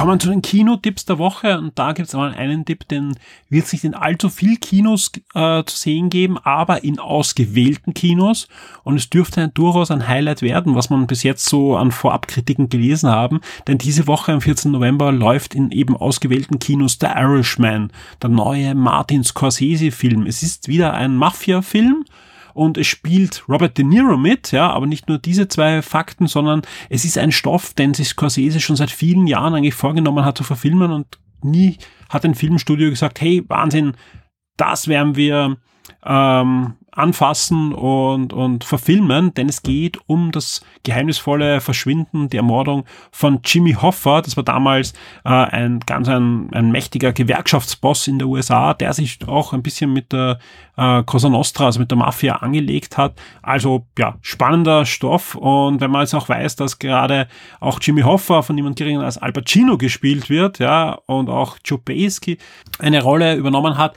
Kommen 0.00 0.18
zu 0.18 0.30
den 0.30 0.40
Kinotipps 0.40 1.04
der 1.04 1.18
Woche 1.18 1.58
und 1.58 1.78
da 1.78 1.92
gibt 1.92 2.08
es 2.08 2.14
mal 2.14 2.32
einen 2.32 2.64
Tipp, 2.64 2.88
den 2.88 3.18
wird 3.50 3.66
es 3.66 3.72
nicht 3.74 3.84
in 3.84 3.92
allzu 3.92 4.30
viel 4.30 4.56
Kinos 4.56 5.12
äh, 5.34 5.62
zu 5.64 5.76
sehen 5.76 6.08
geben, 6.08 6.38
aber 6.38 6.84
in 6.84 6.98
ausgewählten 6.98 7.92
Kinos 7.92 8.48
und 8.82 8.96
es 8.96 9.10
dürfte 9.10 9.48
durchaus 9.48 9.90
ein 9.90 10.08
Highlight 10.08 10.40
werden, 10.40 10.74
was 10.74 10.88
man 10.88 11.06
bis 11.06 11.22
jetzt 11.22 11.44
so 11.44 11.76
an 11.76 11.90
Vorabkritiken 11.90 12.70
gelesen 12.70 13.10
haben, 13.10 13.40
denn 13.66 13.76
diese 13.76 14.06
Woche 14.06 14.32
am 14.32 14.40
14. 14.40 14.72
November 14.72 15.12
läuft 15.12 15.54
in 15.54 15.70
eben 15.70 15.94
ausgewählten 15.94 16.58
Kinos 16.58 16.96
The 16.98 17.08
Irishman, 17.14 17.92
der 18.22 18.30
neue 18.30 18.74
Martin 18.74 19.22
Scorsese 19.22 19.90
Film. 19.90 20.24
Es 20.24 20.42
ist 20.42 20.66
wieder 20.66 20.94
ein 20.94 21.14
Mafia-Film, 21.14 22.06
und 22.60 22.76
es 22.76 22.88
spielt 22.88 23.48
Robert 23.48 23.78
De 23.78 23.86
Niro 23.86 24.18
mit, 24.18 24.52
ja, 24.52 24.68
aber 24.70 24.86
nicht 24.86 25.08
nur 25.08 25.16
diese 25.16 25.48
zwei 25.48 25.80
Fakten, 25.80 26.26
sondern 26.26 26.60
es 26.90 27.06
ist 27.06 27.16
ein 27.16 27.32
Stoff, 27.32 27.72
den 27.72 27.94
sich 27.94 28.08
Scorsese 28.08 28.60
schon 28.60 28.76
seit 28.76 28.90
vielen 28.90 29.26
Jahren 29.26 29.54
eigentlich 29.54 29.72
vorgenommen 29.72 30.26
hat 30.26 30.36
zu 30.36 30.44
verfilmen 30.44 30.92
und 30.92 31.18
nie 31.42 31.78
hat 32.10 32.26
ein 32.26 32.34
Filmstudio 32.34 32.90
gesagt, 32.90 33.22
hey, 33.22 33.42
Wahnsinn, 33.48 33.94
das 34.58 34.88
werden 34.88 35.16
wir 35.16 35.56
ähm, 36.04 36.74
anfassen 36.92 37.72
und, 37.72 38.32
und 38.32 38.64
verfilmen, 38.64 39.32
denn 39.34 39.48
es 39.48 39.62
geht 39.62 39.98
um 40.06 40.32
das 40.32 40.60
geheimnisvolle 40.82 41.60
Verschwinden, 41.60 42.28
die 42.28 42.36
Ermordung 42.36 42.84
von 43.10 43.40
Jimmy 43.44 43.72
Hoffa. 43.72 44.22
Das 44.22 44.36
war 44.36 44.44
damals 44.44 44.92
äh, 45.24 45.28
ein 45.28 45.80
ganz 45.80 46.08
ein, 46.08 46.48
ein 46.52 46.70
mächtiger 46.70 47.12
Gewerkschaftsboss 47.12 48.08
in 48.08 48.18
der 48.18 48.28
USA, 48.28 48.74
der 48.74 48.92
sich 48.92 49.18
auch 49.26 49.52
ein 49.52 49.62
bisschen 49.62 49.92
mit 49.92 50.12
der 50.12 50.38
äh, 50.76 51.02
Cosa 51.04 51.28
Nostra, 51.28 51.66
also 51.66 51.80
mit 51.80 51.90
der 51.90 51.98
Mafia 51.98 52.36
angelegt 52.36 52.96
hat. 52.96 53.20
Also 53.42 53.86
ja, 53.98 54.16
spannender 54.22 54.86
Stoff 54.86 55.34
und 55.34 55.80
wenn 55.80 55.90
man 55.90 56.02
jetzt 56.02 56.14
auch 56.14 56.28
weiß, 56.28 56.56
dass 56.56 56.78
gerade 56.78 57.28
auch 57.60 57.78
Jimmy 57.80 58.02
Hoffa 58.02 58.42
von 58.42 58.56
niemand 58.56 58.76
geringer 58.76 59.04
als 59.04 59.18
Al 59.18 59.32
Pacino 59.32 59.78
gespielt 59.78 60.30
wird, 60.30 60.58
ja, 60.58 60.98
und 61.06 61.28
auch 61.28 61.58
Joe 61.64 61.78
Pesci 61.78 62.38
eine 62.78 63.02
Rolle 63.02 63.34
übernommen 63.34 63.78
hat, 63.78 63.94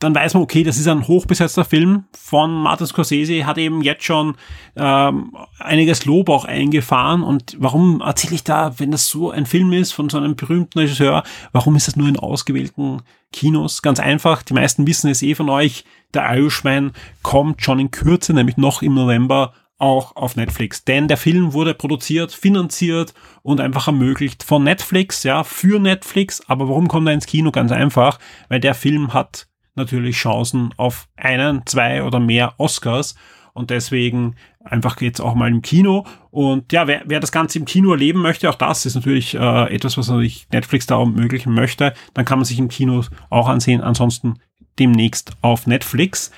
dann 0.00 0.14
weiß 0.14 0.34
man, 0.34 0.42
okay, 0.42 0.62
das 0.62 0.76
ist 0.76 0.88
ein 0.88 1.06
hochbesetzter 1.06 1.64
Film 1.64 2.04
von 2.12 2.52
Martin 2.52 2.86
Scorsese, 2.86 3.46
hat 3.46 3.58
eben 3.58 3.80
jetzt 3.80 4.04
schon 4.04 4.36
ähm, 4.76 5.32
einiges 5.58 6.04
Lob 6.04 6.28
auch 6.28 6.44
eingefahren. 6.44 7.22
Und 7.22 7.56
warum 7.58 8.00
erzähle 8.00 8.34
ich 8.34 8.44
da, 8.44 8.78
wenn 8.78 8.90
das 8.90 9.08
so 9.08 9.30
ein 9.30 9.46
Film 9.46 9.72
ist 9.72 9.92
von 9.92 10.08
so 10.10 10.18
einem 10.18 10.36
berühmten 10.36 10.80
Regisseur, 10.80 11.22
warum 11.52 11.76
ist 11.76 11.88
das 11.88 11.96
nur 11.96 12.08
in 12.08 12.18
ausgewählten 12.18 13.02
Kinos? 13.32 13.82
Ganz 13.82 14.00
einfach, 14.00 14.42
die 14.42 14.54
meisten 14.54 14.86
wissen 14.86 15.10
es 15.10 15.22
eh 15.22 15.34
von 15.34 15.48
euch, 15.48 15.84
der 16.12 16.28
Irishman 16.36 16.92
kommt 17.22 17.62
schon 17.62 17.78
in 17.78 17.90
Kürze, 17.90 18.34
nämlich 18.34 18.56
noch 18.56 18.82
im 18.82 18.94
November 18.94 19.54
auch 19.78 20.16
auf 20.16 20.36
Netflix. 20.36 20.84
Denn 20.84 21.08
der 21.08 21.16
Film 21.16 21.52
wurde 21.52 21.74
produziert, 21.74 22.32
finanziert 22.32 23.14
und 23.42 23.60
einfach 23.60 23.86
ermöglicht 23.86 24.42
von 24.42 24.64
Netflix, 24.64 25.22
ja, 25.24 25.44
für 25.44 25.78
Netflix. 25.78 26.42
Aber 26.48 26.68
warum 26.68 26.88
kommt 26.88 27.08
er 27.08 27.14
ins 27.14 27.26
Kino? 27.26 27.50
Ganz 27.50 27.72
einfach, 27.72 28.18
weil 28.48 28.60
der 28.60 28.74
Film 28.74 29.12
hat 29.12 29.46
natürlich 29.74 30.16
Chancen 30.16 30.70
auf 30.76 31.08
einen, 31.16 31.66
zwei 31.66 32.02
oder 32.02 32.20
mehr 32.20 32.54
Oscars. 32.58 33.14
Und 33.52 33.70
deswegen 33.70 34.34
einfach 34.64 34.96
geht's 34.96 35.20
auch 35.20 35.34
mal 35.34 35.50
im 35.50 35.62
Kino. 35.62 36.06
Und 36.30 36.72
ja, 36.72 36.88
wer, 36.88 37.02
wer 37.06 37.20
das 37.20 37.30
Ganze 37.30 37.58
im 37.58 37.64
Kino 37.64 37.92
erleben 37.92 38.20
möchte, 38.20 38.50
auch 38.50 38.56
das 38.56 38.84
ist 38.84 38.96
natürlich 38.96 39.34
äh, 39.34 39.74
etwas, 39.74 39.96
was 39.96 40.08
natürlich 40.08 40.48
Netflix 40.52 40.86
da 40.86 40.98
ermöglichen 40.98 41.54
möchte. 41.54 41.94
Dann 42.14 42.24
kann 42.24 42.38
man 42.38 42.44
sich 42.44 42.58
im 42.58 42.68
Kino 42.68 43.04
auch 43.30 43.48
ansehen. 43.48 43.80
Ansonsten 43.80 44.40
demnächst 44.78 45.32
auf 45.40 45.66
Netflix. 45.66 46.32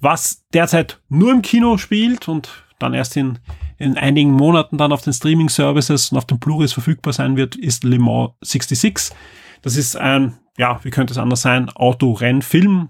Was 0.00 0.44
derzeit 0.52 1.00
nur 1.08 1.30
im 1.30 1.42
Kino 1.42 1.76
spielt 1.76 2.26
und 2.26 2.48
dann 2.78 2.94
erst 2.94 3.16
in, 3.16 3.38
in 3.78 3.96
einigen 3.96 4.32
Monaten 4.32 4.78
dann 4.78 4.92
auf 4.92 5.02
den 5.02 5.12
Streaming-Services 5.12 6.10
und 6.10 6.18
auf 6.18 6.26
den 6.26 6.38
Blu-rays 6.38 6.72
verfügbar 6.72 7.12
sein 7.12 7.36
wird, 7.36 7.54
ist 7.54 7.84
Le 7.84 7.98
Mans 7.98 8.32
66. 8.40 9.14
Das 9.62 9.76
ist 9.76 9.96
ein 9.96 10.38
ja, 10.58 10.80
wie 10.82 10.90
könnte 10.90 11.12
es 11.12 11.18
anders 11.18 11.42
sein, 11.42 11.70
Autorennfilm 11.70 12.88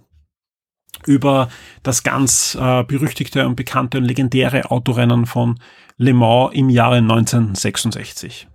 über 1.06 1.48
das 1.82 2.02
ganz 2.02 2.56
äh, 2.60 2.84
berüchtigte 2.84 3.46
und 3.46 3.56
bekannte 3.56 3.98
und 3.98 4.04
legendäre 4.04 4.70
Autorennen 4.70 5.26
von 5.26 5.58
Le 5.96 6.14
Mans 6.14 6.54
im 6.54 6.70
Jahre 6.70 6.96
1966. 6.96 8.48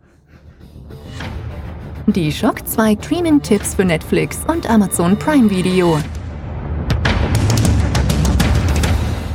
Die 2.07 2.31
Shock 2.31 2.65
2 2.65 2.97
Streaming-Tipps 3.01 3.75
für 3.75 3.83
Netflix 3.83 4.39
und 4.47 4.69
Amazon 4.69 5.19
Prime 5.19 5.49
Video. 5.49 5.99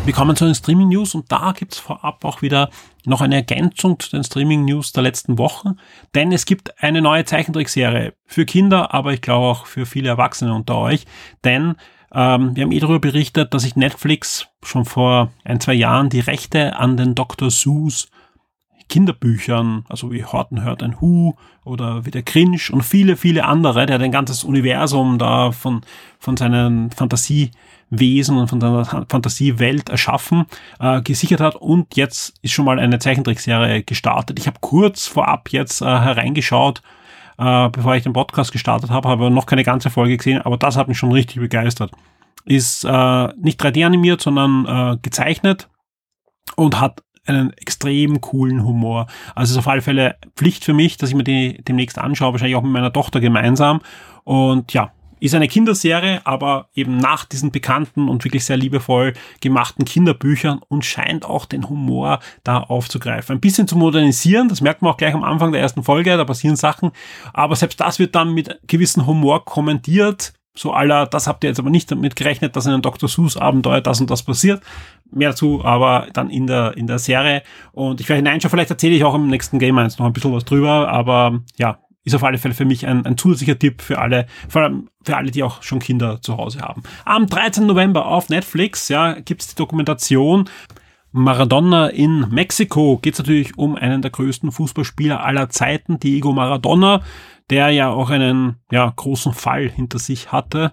Wir 0.05 0.13
kommen 0.13 0.35
zu 0.35 0.45
den 0.45 0.55
Streaming-News 0.57 1.15
und 1.15 1.31
da 1.31 1.53
gibt's 1.53 1.79
vorab 1.79 2.25
auch 2.25 2.43
wieder 2.43 2.71
noch 3.05 3.21
eine 3.21 3.37
Ergänzung 3.37 4.01
zu 4.01 4.11
den 4.11 4.25
Streaming-News 4.25 4.91
der 4.91 5.05
letzten 5.05 5.39
Wochen, 5.39 5.77
denn 6.17 6.33
es 6.33 6.45
gibt 6.45 6.83
eine 6.83 7.01
neue 7.01 7.25
Zeichentrickserie 7.25 8.13
für 8.27 8.45
Kinder, 8.45 8.93
aber 8.93 9.13
ich 9.13 9.21
glaube 9.21 9.47
auch 9.47 9.67
für 9.67 9.87
viele 9.87 10.09
Erwachsene 10.09 10.53
unter 10.55 10.77
euch, 10.77 11.07
denn 11.45 11.77
ähm, 12.13 12.57
wir 12.57 12.65
haben 12.65 12.73
eh 12.73 12.81
darüber 12.81 12.99
berichtet, 12.99 13.55
dass 13.55 13.63
sich 13.63 13.77
Netflix 13.77 14.49
schon 14.65 14.87
vor 14.87 15.31
ein, 15.45 15.61
zwei 15.61 15.75
Jahren 15.75 16.09
die 16.09 16.21
Rechte 16.21 16.77
an 16.77 16.97
den 16.97 17.15
Dr. 17.15 17.51
Seuss 17.53 18.09
Kinderbüchern, 18.89 19.85
also 19.89 20.13
wie 20.13 20.25
Horton 20.25 20.65
hört 20.65 20.83
ein 20.83 21.01
Hu 21.01 21.35
oder 21.65 22.05
wie 22.05 22.11
der 22.11 22.25
Cringe 22.25 22.61
und 22.73 22.83
viele, 22.83 23.17
viele 23.17 23.45
andere, 23.45 23.87
der 23.87 23.95
hat 23.95 24.03
ein 24.03 24.13
ganzes 24.13 24.43
Universum 24.43 25.19
da 25.19 25.53
von, 25.53 25.83
von 26.19 26.37
seinen 26.37 26.91
Fantasie 26.91 27.53
Wesen 27.93 28.39
und 28.39 28.49
von 28.49 28.59
der 28.59 28.85
Fantasiewelt 29.09 29.91
erschaffen, 29.91 30.47
äh, 30.81 31.03
gesichert 31.03 31.41
hat 31.41 31.57
und 31.57 31.95
jetzt 31.95 32.35
ist 32.41 32.53
schon 32.53 32.65
mal 32.65 32.79
eine 32.79 32.99
Zeichentrickserie 32.99 33.83
gestartet. 33.83 34.39
Ich 34.39 34.47
habe 34.47 34.59
kurz 34.61 35.07
vorab 35.07 35.51
jetzt 35.51 35.83
äh, 35.83 35.85
hereingeschaut, 35.85 36.83
äh, 37.39 37.69
bevor 37.69 37.95
ich 37.95 38.03
den 38.03 38.15
Podcast 38.15 38.51
gestartet 38.51 38.91
habe, 38.91 39.09
habe 39.09 39.31
noch 39.31 39.47
keine 39.47 39.63
ganze 39.63 39.91
Folge 39.91 40.17
gesehen, 40.17 40.41
aber 40.41 40.57
das 40.57 40.77
hat 40.77 40.89
mich 40.89 40.97
schon 40.97 41.13
richtig 41.13 41.37
begeistert. 41.37 41.93
Ist 42.47 42.85
äh, 42.85 43.29
nicht 43.37 43.63
3D 43.63 43.85
animiert, 43.85 44.23
sondern 44.23 44.67
äh, 44.67 44.97
gezeichnet 45.03 45.69
und 46.57 46.81
hat 46.81 47.03
einen 47.27 47.53
extrem 47.53 48.21
coolen 48.21 48.65
Humor. 48.65 49.07
Also 49.35 49.51
es 49.51 49.51
ist 49.53 49.59
auf 49.59 49.69
alle 49.69 49.83
Fälle 49.83 50.17
Pflicht 50.35 50.65
für 50.65 50.73
mich, 50.73 50.97
dass 50.97 51.11
ich 51.11 51.15
mir 51.15 51.25
die 51.25 51.63
demnächst 51.63 51.99
anschaue, 51.99 52.33
wahrscheinlich 52.33 52.57
auch 52.57 52.63
mit 52.63 52.73
meiner 52.73 52.93
Tochter 52.93 53.21
gemeinsam. 53.21 53.81
Und 54.25 54.73
ja, 54.73 54.93
ist 55.23 55.37
eine 55.37 55.47
Kinderserie, 55.47 56.21
aber 56.25 56.69
eben 56.75 56.97
nach 56.97 57.25
diesen 57.25 57.53
bekannten 57.53 58.09
und 58.09 58.25
wirklich 58.25 58.45
sehr 58.45 58.57
liebevoll 58.57 59.13
gemachten 59.41 59.85
Kinderbüchern 59.85 60.61
und 60.67 60.85
scheint 60.85 61.25
auch 61.25 61.47
den 61.47 61.69
Humor 61.69 62.19
da 62.43 62.59
aufzugreifen. 62.59 63.37
Ein 63.37 63.41
bisschen 63.41 63.69
zu 63.69 63.77
modernisieren, 63.77 64.49
das 64.49 64.61
merkt 64.61 64.83
man 64.83 64.93
auch 64.93 64.97
gleich 64.97 65.15
am 65.15 65.23
Anfang 65.23 65.53
der 65.53 65.61
ersten 65.61 65.85
Folge, 65.85 66.17
da 66.17 66.25
passieren 66.25 66.57
Sachen, 66.57 66.91
aber 67.33 67.55
selbst 67.55 67.81
das 67.81 68.01
wird 68.01 68.17
dann 68.17 68.35
mit 68.35 68.59
gewissen 68.67 69.07
Humor 69.07 69.45
kommentiert. 69.45 70.33
So 70.55 70.73
aller, 70.73 71.07
das 71.07 71.29
habt 71.29 71.45
ihr 71.45 71.51
jetzt 71.51 71.61
aber 71.61 71.71
nicht 71.71 71.91
damit 71.91 72.17
gerechnet, 72.17 72.57
dass 72.57 72.67
in 72.67 72.73
einem 72.73 72.83
Dr. 72.83 73.09
Seuss 73.09 73.37
Abenteuer 73.37 73.81
das 73.81 74.01
und 74.01 74.11
das 74.11 74.25
passiert. 74.25 74.61
Mehr 75.11 75.31
dazu 75.31 75.65
aber 75.65 76.09
dann 76.13 76.31
in 76.31 76.49
der, 76.49 76.77
in 76.77 76.89
der 76.89 76.99
Serie. 76.99 77.43
Und 77.71 78.01
ich 78.01 78.09
werde 78.09 78.19
hineinschauen, 78.19 78.51
vielleicht 78.51 78.71
erzähle 78.71 78.97
ich 78.97 79.05
auch 79.05 79.15
im 79.15 79.29
nächsten 79.29 79.61
Game 79.61 79.79
1 79.79 79.99
noch 79.99 80.07
ein 80.07 80.13
bisschen 80.13 80.35
was 80.35 80.45
drüber, 80.45 80.89
aber 80.89 81.41
ja, 81.57 81.79
ist 82.05 82.15
auf 82.15 82.25
alle 82.25 82.39
Fälle 82.39 82.55
für 82.55 82.65
mich 82.65 82.87
ein, 82.87 83.07
ein 83.07 83.17
zusätzlicher 83.17 83.59
Tipp 83.59 83.81
für 83.81 83.99
alle, 83.99 84.27
vor 84.49 84.63
allem 84.63 84.89
für 85.05 85.17
alle, 85.17 85.31
die 85.31 85.43
auch 85.43 85.63
schon 85.63 85.79
Kinder 85.79 86.21
zu 86.21 86.37
Hause 86.37 86.61
haben. 86.61 86.83
Am 87.05 87.27
13. 87.27 87.67
November 87.67 88.07
auf 88.07 88.29
Netflix 88.29 88.89
ja, 88.89 89.15
gibt 89.15 89.43
es 89.43 89.49
die 89.49 89.57
Dokumentation 89.57 90.49
Maradona 91.13 91.89
in 91.89 92.29
Mexiko. 92.31 92.99
Geht 93.01 93.15
es 93.15 93.19
natürlich 93.19 93.59
um 93.59 93.77
einen 93.77 94.03
der 94.03 94.11
größten 94.11 94.51
Fußballspieler 94.51 95.23
aller 95.23 95.51
Zeiten, 95.51 96.01
Diego 96.01 96.33
Maradona, 96.33 97.03
der 97.51 97.71
ja 97.71 97.91
auch 97.91 98.11
einen 98.11 98.57
ja, 98.71 98.91
großen 98.95 99.35
Fall 99.35 99.69
hinter 99.69 99.99
sich 99.99 100.33
hatte 100.33 100.73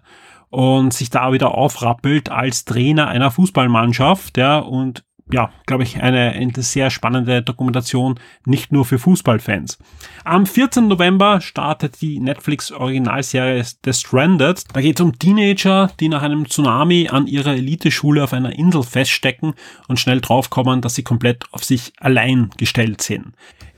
und 0.50 0.94
sich 0.94 1.10
da 1.10 1.32
wieder 1.32 1.56
aufrappelt 1.56 2.30
als 2.30 2.66
Trainer 2.66 3.08
einer 3.08 3.32
Fußballmannschaft, 3.32 4.38
ja, 4.38 4.60
und 4.60 5.04
ja, 5.32 5.52
glaube 5.66 5.84
ich, 5.84 6.02
eine, 6.02 6.32
eine 6.32 6.52
sehr 6.58 6.90
spannende 6.90 7.42
Dokumentation, 7.42 8.20
nicht 8.46 8.72
nur 8.72 8.86
für 8.86 8.98
Fußballfans. 8.98 9.78
Am 10.24 10.46
14. 10.46 10.88
November 10.88 11.40
startet 11.42 12.02
die 12.02 12.20
Netflix-Originalserie 12.20 13.64
The 13.86 13.94
Stranded. 13.94 14.64
Da 14.74 14.82
geht 14.82 15.00
es 15.00 15.06
um 15.06 15.18
Teenager, 15.18 15.92
die 16.00 16.10
nach 16.10 16.24
einem 16.24 16.48
Tsunami 16.48 17.10
an 17.10 17.28
ihrer 17.28 17.54
Eliteschule 17.54 18.24
auf 18.24 18.34
einer 18.34 18.58
Insel 18.58 18.84
feststecken 18.84 19.54
und 19.88 20.00
schnell 20.00 20.22
draufkommen, 20.22 20.82
dass 20.82 20.96
sie 20.96 21.04
komplett 21.04 21.46
auf 21.52 21.64
sich 21.64 21.94
allein 22.00 22.50
gestellt 22.58 23.02
sind. 23.02 23.34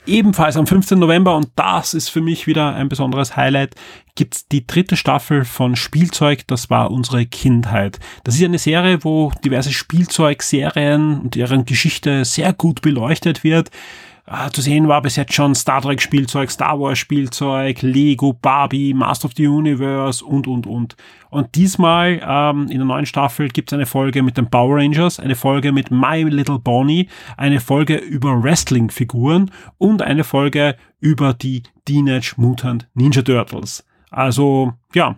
Ebenfalls 0.07 0.57
am 0.57 0.65
15. 0.65 0.97
November, 0.97 1.35
und 1.35 1.49
das 1.55 1.93
ist 1.93 2.09
für 2.09 2.21
mich 2.21 2.47
wieder 2.47 2.73
ein 2.73 2.89
besonderes 2.89 3.37
Highlight, 3.37 3.75
gibt's 4.15 4.47
die 4.47 4.65
dritte 4.65 4.97
Staffel 4.97 5.45
von 5.45 5.75
Spielzeug, 5.75 6.47
das 6.47 6.71
war 6.71 6.89
unsere 6.89 7.27
Kindheit. 7.27 7.99
Das 8.23 8.35
ist 8.35 8.43
eine 8.43 8.57
Serie, 8.57 9.03
wo 9.03 9.31
diverse 9.45 9.71
Spielzeugserien 9.71 11.21
und 11.21 11.35
deren 11.35 11.65
Geschichte 11.65 12.25
sehr 12.25 12.51
gut 12.51 12.81
beleuchtet 12.81 13.43
wird. 13.43 13.69
Ah, 14.33 14.49
zu 14.49 14.61
sehen 14.61 14.87
war 14.87 15.01
bis 15.01 15.17
jetzt 15.17 15.33
schon 15.33 15.53
Star 15.55 15.81
Trek 15.81 16.01
Spielzeug, 16.01 16.49
Star 16.49 16.79
Wars 16.79 16.97
Spielzeug, 16.97 17.81
Lego, 17.81 18.31
Barbie, 18.31 18.93
Master 18.93 19.25
of 19.25 19.33
the 19.35 19.45
Universe 19.45 20.23
und, 20.23 20.47
und, 20.47 20.65
und. 20.65 20.95
Und 21.29 21.53
diesmal 21.55 22.21
ähm, 22.25 22.67
in 22.69 22.77
der 22.77 22.85
neuen 22.85 23.05
Staffel 23.05 23.49
gibt 23.49 23.69
es 23.69 23.73
eine 23.73 23.85
Folge 23.85 24.23
mit 24.23 24.37
den 24.37 24.49
Power 24.49 24.77
Rangers, 24.77 25.19
eine 25.19 25.35
Folge 25.35 25.73
mit 25.73 25.91
My 25.91 26.23
Little 26.23 26.59
Bonnie, 26.59 27.09
eine 27.35 27.59
Folge 27.59 27.97
über 27.97 28.41
Wrestling-Figuren 28.41 29.51
und 29.77 30.01
eine 30.01 30.23
Folge 30.23 30.77
über 31.01 31.33
die 31.33 31.63
Teenage 31.83 32.35
Mutant 32.37 32.87
Ninja 32.93 33.23
Turtles. 33.23 33.83
Also, 34.11 34.71
ja, 34.93 35.17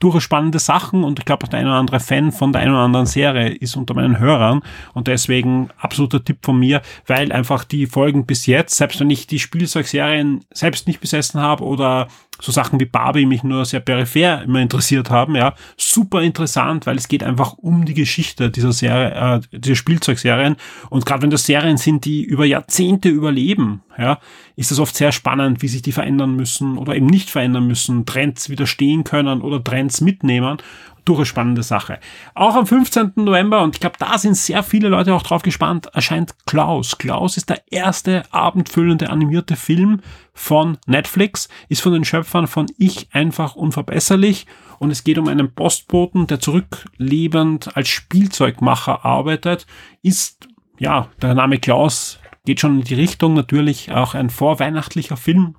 durchaus 0.00 0.22
spannende 0.22 0.58
Sachen 0.58 1.04
und 1.04 1.18
ich 1.18 1.24
glaube 1.26 1.44
auch 1.44 1.48
der 1.48 1.60
ein 1.60 1.66
oder 1.66 1.76
andere 1.76 2.00
Fan 2.00 2.32
von 2.32 2.52
der 2.52 2.62
einen 2.62 2.72
oder 2.72 2.80
anderen 2.80 3.06
Serie 3.06 3.50
ist 3.50 3.76
unter 3.76 3.94
meinen 3.94 4.18
Hörern 4.18 4.62
und 4.94 5.06
deswegen 5.06 5.68
absoluter 5.78 6.24
Tipp 6.24 6.38
von 6.42 6.58
mir, 6.58 6.80
weil 7.06 7.30
einfach 7.30 7.64
die 7.64 7.86
Folgen 7.86 8.26
bis 8.26 8.46
jetzt, 8.46 8.76
selbst 8.76 8.98
wenn 8.98 9.10
ich 9.10 9.26
die 9.26 9.38
Spielzeugserien 9.38 10.40
selbst 10.52 10.88
nicht 10.88 11.00
besessen 11.00 11.40
habe 11.40 11.64
oder 11.64 12.08
so 12.40 12.50
Sachen 12.50 12.80
wie 12.80 12.86
Barbie 12.86 13.26
mich 13.26 13.42
nur 13.42 13.66
sehr 13.66 13.80
peripher 13.80 14.42
immer 14.42 14.60
interessiert 14.60 15.10
haben, 15.10 15.36
ja, 15.36 15.54
super 15.76 16.22
interessant, 16.22 16.86
weil 16.86 16.96
es 16.96 17.08
geht 17.08 17.22
einfach 17.22 17.52
um 17.52 17.84
die 17.84 17.94
Geschichte 17.94 18.50
dieser 18.50 18.72
Serie, 18.72 19.42
äh, 19.52 19.58
dieser 19.58 19.76
Spielzeugserien 19.76 20.56
und 20.88 21.04
gerade 21.04 21.22
wenn 21.22 21.30
das 21.30 21.44
Serien 21.44 21.76
sind, 21.76 22.06
die 22.06 22.22
über 22.22 22.46
Jahrzehnte 22.46 23.10
überleben, 23.10 23.82
ja, 24.00 24.18
ist 24.56 24.72
es 24.72 24.80
oft 24.80 24.96
sehr 24.96 25.12
spannend, 25.12 25.60
wie 25.62 25.68
sich 25.68 25.82
die 25.82 25.92
verändern 25.92 26.34
müssen 26.34 26.78
oder 26.78 26.94
eben 26.94 27.06
nicht 27.06 27.28
verändern 27.28 27.66
müssen, 27.66 28.06
Trends 28.06 28.48
widerstehen 28.48 29.04
können 29.04 29.42
oder 29.42 29.62
Trends 29.62 30.00
mitnehmen 30.00 30.58
durchaus 31.04 31.28
spannende 31.28 31.62
Sache. 31.62 31.98
Auch 32.34 32.54
am 32.54 32.66
15. 32.66 33.12
November, 33.16 33.62
und 33.62 33.74
ich 33.74 33.80
glaube, 33.80 33.96
da 33.98 34.18
sind 34.18 34.36
sehr 34.36 34.62
viele 34.62 34.88
Leute 34.88 35.14
auch 35.14 35.22
drauf 35.22 35.42
gespannt, 35.42 35.88
erscheint 35.92 36.34
Klaus. 36.46 36.98
Klaus 36.98 37.36
ist 37.36 37.50
der 37.50 37.62
erste 37.70 38.22
abendfüllende 38.30 39.10
animierte 39.10 39.56
Film 39.56 40.00
von 40.32 40.78
Netflix, 40.86 41.48
ist 41.68 41.82
von 41.82 41.92
den 41.92 42.04
Schöpfern 42.04 42.46
von 42.46 42.66
Ich 42.78 43.08
einfach 43.12 43.56
unverbesserlich 43.56 44.46
und 44.78 44.90
es 44.90 45.04
geht 45.04 45.18
um 45.18 45.28
einen 45.28 45.52
Postboten, 45.52 46.26
der 46.26 46.40
zurücklebend 46.40 47.76
als 47.76 47.88
Spielzeugmacher 47.88 49.04
arbeitet, 49.04 49.66
ist, 50.02 50.48
ja, 50.78 51.08
der 51.20 51.34
Name 51.34 51.58
Klaus 51.58 52.19
geht 52.44 52.60
schon 52.60 52.80
in 52.80 52.84
die 52.84 52.94
Richtung, 52.94 53.34
natürlich 53.34 53.92
auch 53.92 54.14
ein 54.14 54.30
vorweihnachtlicher 54.30 55.16
Film, 55.16 55.56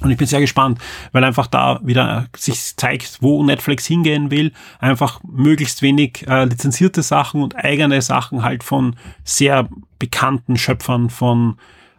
und 0.00 0.10
ich 0.10 0.16
bin 0.16 0.26
sehr 0.26 0.40
gespannt, 0.40 0.78
weil 1.12 1.24
einfach 1.24 1.48
da 1.48 1.80
wieder 1.82 2.28
sich 2.36 2.76
zeigt, 2.76 3.18
wo 3.20 3.42
Netflix 3.42 3.86
hingehen 3.86 4.30
will. 4.30 4.52
Einfach 4.78 5.20
möglichst 5.24 5.82
wenig 5.82 6.24
äh, 6.28 6.44
lizenzierte 6.44 7.02
Sachen 7.02 7.42
und 7.42 7.56
eigene 7.56 8.00
Sachen 8.00 8.44
halt 8.44 8.62
von 8.62 8.94
sehr 9.24 9.68
bekannten 9.98 10.56
Schöpfern 10.56 11.10
von 11.10 11.56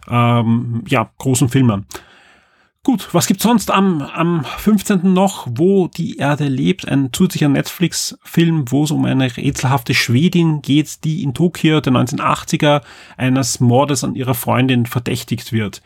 ähm, 0.08 0.84
ja, 0.88 1.12
großen 1.17 1.49
Filmen. 1.49 1.88
Gut, 2.89 3.13
was 3.13 3.28
gibt's 3.28 3.43
sonst 3.43 3.69
am, 3.69 4.02
am 4.02 4.43
15. 4.43 5.13
noch, 5.13 5.45
wo 5.47 5.88
die 5.89 6.17
Erde 6.17 6.47
lebt? 6.47 6.88
Ein 6.88 7.13
zusätzlicher 7.13 7.47
Netflix-Film, 7.47 8.71
wo 8.71 8.84
es 8.84 8.89
um 8.89 9.06
eine 9.06 9.38
rätselhafte 9.38 9.93
Schwedin 9.93 10.63
geht, 10.63 11.04
die 11.04 11.21
in 11.21 11.36
Tokio 11.36 11.82
der 11.82 11.93
1980er 11.93 12.82
eines 13.15 13.60
Mordes 13.60 14.04
an 14.04 14.15
ihrer 14.15 14.34
Freundin 14.34 14.88
verdächtigt 14.88 15.54
wird. 15.54 15.84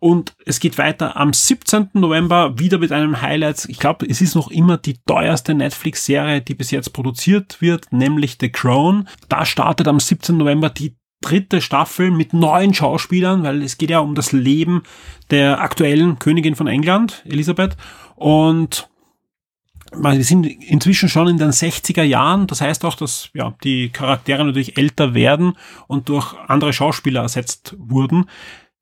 Und 0.00 0.34
es 0.44 0.58
geht 0.58 0.78
weiter 0.78 1.16
am 1.16 1.32
17. 1.32 1.90
November 1.92 2.58
wieder 2.58 2.78
mit 2.78 2.90
einem 2.90 3.22
Highlight. 3.22 3.66
Ich 3.68 3.78
glaube, 3.78 4.04
es 4.06 4.20
ist 4.20 4.34
noch 4.34 4.50
immer 4.50 4.78
die 4.78 4.98
teuerste 5.06 5.54
Netflix-Serie, 5.54 6.40
die 6.40 6.56
bis 6.56 6.72
jetzt 6.72 6.92
produziert 6.92 7.60
wird, 7.60 7.92
nämlich 7.92 8.38
The 8.40 8.50
Crown. 8.50 9.06
Da 9.28 9.44
startet 9.44 9.86
am 9.86 10.00
17. 10.00 10.38
November 10.38 10.70
die 10.70 10.96
dritte 11.22 11.60
Staffel 11.60 12.10
mit 12.10 12.34
neuen 12.34 12.74
Schauspielern, 12.74 13.42
weil 13.42 13.62
es 13.62 13.78
geht 13.78 13.90
ja 13.90 14.00
um 14.00 14.14
das 14.14 14.32
Leben 14.32 14.82
der 15.30 15.60
aktuellen 15.60 16.18
Königin 16.18 16.54
von 16.54 16.66
England, 16.66 17.22
Elisabeth. 17.24 17.76
Und 18.16 18.88
wir 19.94 20.24
sind 20.24 20.46
inzwischen 20.46 21.08
schon 21.08 21.28
in 21.28 21.38
den 21.38 21.50
60er 21.50 22.02
Jahren. 22.02 22.46
Das 22.46 22.60
heißt 22.60 22.84
auch, 22.84 22.94
dass 22.94 23.30
ja, 23.34 23.54
die 23.64 23.90
Charaktere 23.90 24.44
natürlich 24.44 24.76
älter 24.76 25.14
werden 25.14 25.56
und 25.86 26.08
durch 26.08 26.34
andere 26.48 26.72
Schauspieler 26.72 27.22
ersetzt 27.22 27.74
wurden. 27.78 28.26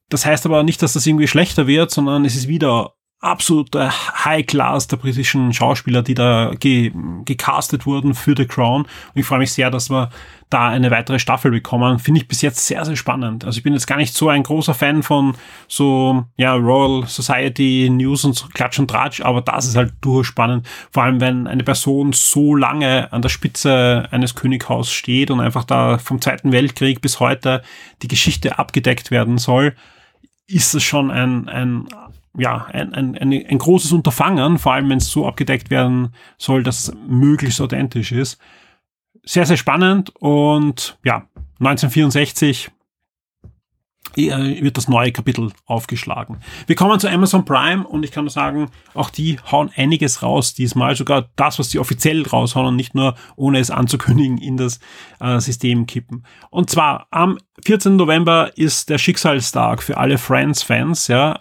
Das 0.08 0.26
heißt 0.26 0.46
aber 0.46 0.62
nicht, 0.62 0.82
dass 0.82 0.92
das 0.92 1.06
irgendwie 1.06 1.28
schlechter 1.28 1.66
wird, 1.66 1.90
sondern 1.90 2.24
es 2.24 2.36
ist 2.36 2.48
wieder 2.48 2.94
absolute 3.20 3.90
High 4.24 4.46
Class 4.46 4.88
der 4.88 4.96
britischen 4.96 5.52
Schauspieler, 5.52 6.02
die 6.02 6.14
da 6.14 6.52
ge 6.58 6.92
gecastet 7.24 7.84
wurden 7.84 8.14
für 8.14 8.34
The 8.36 8.46
Crown. 8.46 8.82
Und 8.82 8.88
ich 9.14 9.26
freue 9.26 9.40
mich 9.40 9.52
sehr, 9.52 9.70
dass 9.70 9.90
wir 9.90 10.10
da 10.48 10.68
eine 10.68 10.90
weitere 10.90 11.18
Staffel 11.18 11.50
bekommen. 11.50 11.98
Finde 11.98 12.20
ich 12.20 12.28
bis 12.28 12.40
jetzt 12.40 12.66
sehr, 12.66 12.84
sehr 12.84 12.96
spannend. 12.96 13.44
Also 13.44 13.58
ich 13.58 13.62
bin 13.62 13.74
jetzt 13.74 13.86
gar 13.86 13.98
nicht 13.98 14.14
so 14.14 14.30
ein 14.30 14.42
großer 14.42 14.74
Fan 14.74 15.02
von 15.02 15.36
so, 15.68 16.24
ja, 16.36 16.54
Royal 16.54 17.06
Society 17.06 17.88
News 17.90 18.24
und 18.24 18.52
Klatsch 18.54 18.78
und 18.78 18.88
Tratsch, 18.88 19.20
aber 19.20 19.42
das 19.42 19.66
ist 19.66 19.76
halt 19.76 19.92
durchaus 20.00 20.26
spannend. 20.26 20.66
Vor 20.90 21.02
allem, 21.02 21.20
wenn 21.20 21.46
eine 21.46 21.62
Person 21.62 22.12
so 22.14 22.56
lange 22.56 23.12
an 23.12 23.22
der 23.22 23.28
Spitze 23.28 24.08
eines 24.10 24.34
Könighaus 24.34 24.90
steht 24.90 25.30
und 25.30 25.40
einfach 25.40 25.64
da 25.64 25.98
vom 25.98 26.20
Zweiten 26.20 26.52
Weltkrieg 26.52 27.02
bis 27.02 27.20
heute 27.20 27.62
die 28.02 28.08
Geschichte 28.08 28.58
abgedeckt 28.58 29.10
werden 29.10 29.36
soll, 29.36 29.74
ist 30.46 30.74
es 30.74 30.82
schon 30.82 31.10
ein, 31.12 31.48
ein 31.48 31.86
ja, 32.38 32.66
ein, 32.66 32.94
ein, 32.94 33.16
ein, 33.16 33.58
großes 33.58 33.92
Unterfangen, 33.92 34.58
vor 34.58 34.72
allem 34.72 34.88
wenn 34.88 34.98
es 34.98 35.10
so 35.10 35.26
abgedeckt 35.26 35.70
werden 35.70 36.14
soll, 36.38 36.62
dass 36.62 36.88
es 36.88 36.94
möglichst 37.08 37.60
authentisch 37.60 38.12
ist. 38.12 38.40
Sehr, 39.24 39.46
sehr 39.46 39.56
spannend 39.56 40.10
und 40.20 40.98
ja, 41.04 41.26
1964 41.58 42.70
äh, 44.16 44.62
wird 44.62 44.76
das 44.76 44.88
neue 44.88 45.12
Kapitel 45.12 45.52
aufgeschlagen. 45.66 46.38
Wir 46.66 46.74
kommen 46.74 46.98
zu 46.98 47.08
Amazon 47.08 47.44
Prime 47.44 47.86
und 47.86 48.04
ich 48.04 48.10
kann 48.10 48.24
nur 48.24 48.30
sagen, 48.30 48.70
auch 48.94 49.10
die 49.10 49.38
hauen 49.50 49.70
einiges 49.76 50.22
raus 50.22 50.54
diesmal, 50.54 50.96
sogar 50.96 51.28
das, 51.36 51.58
was 51.58 51.70
sie 51.70 51.78
offiziell 51.78 52.26
raushauen 52.26 52.68
und 52.68 52.76
nicht 52.76 52.94
nur 52.94 53.14
ohne 53.36 53.58
es 53.58 53.70
anzukündigen 53.70 54.38
in 54.38 54.56
das 54.56 54.80
äh, 55.20 55.38
System 55.38 55.86
kippen. 55.86 56.24
Und 56.50 56.70
zwar 56.70 57.06
am 57.10 57.38
14. 57.64 57.96
November 57.96 58.56
ist 58.56 58.88
der 58.90 58.98
Schicksalstag 58.98 59.82
für 59.82 59.96
alle 59.96 60.18
Friends-Fans, 60.18 61.08
ja. 61.08 61.38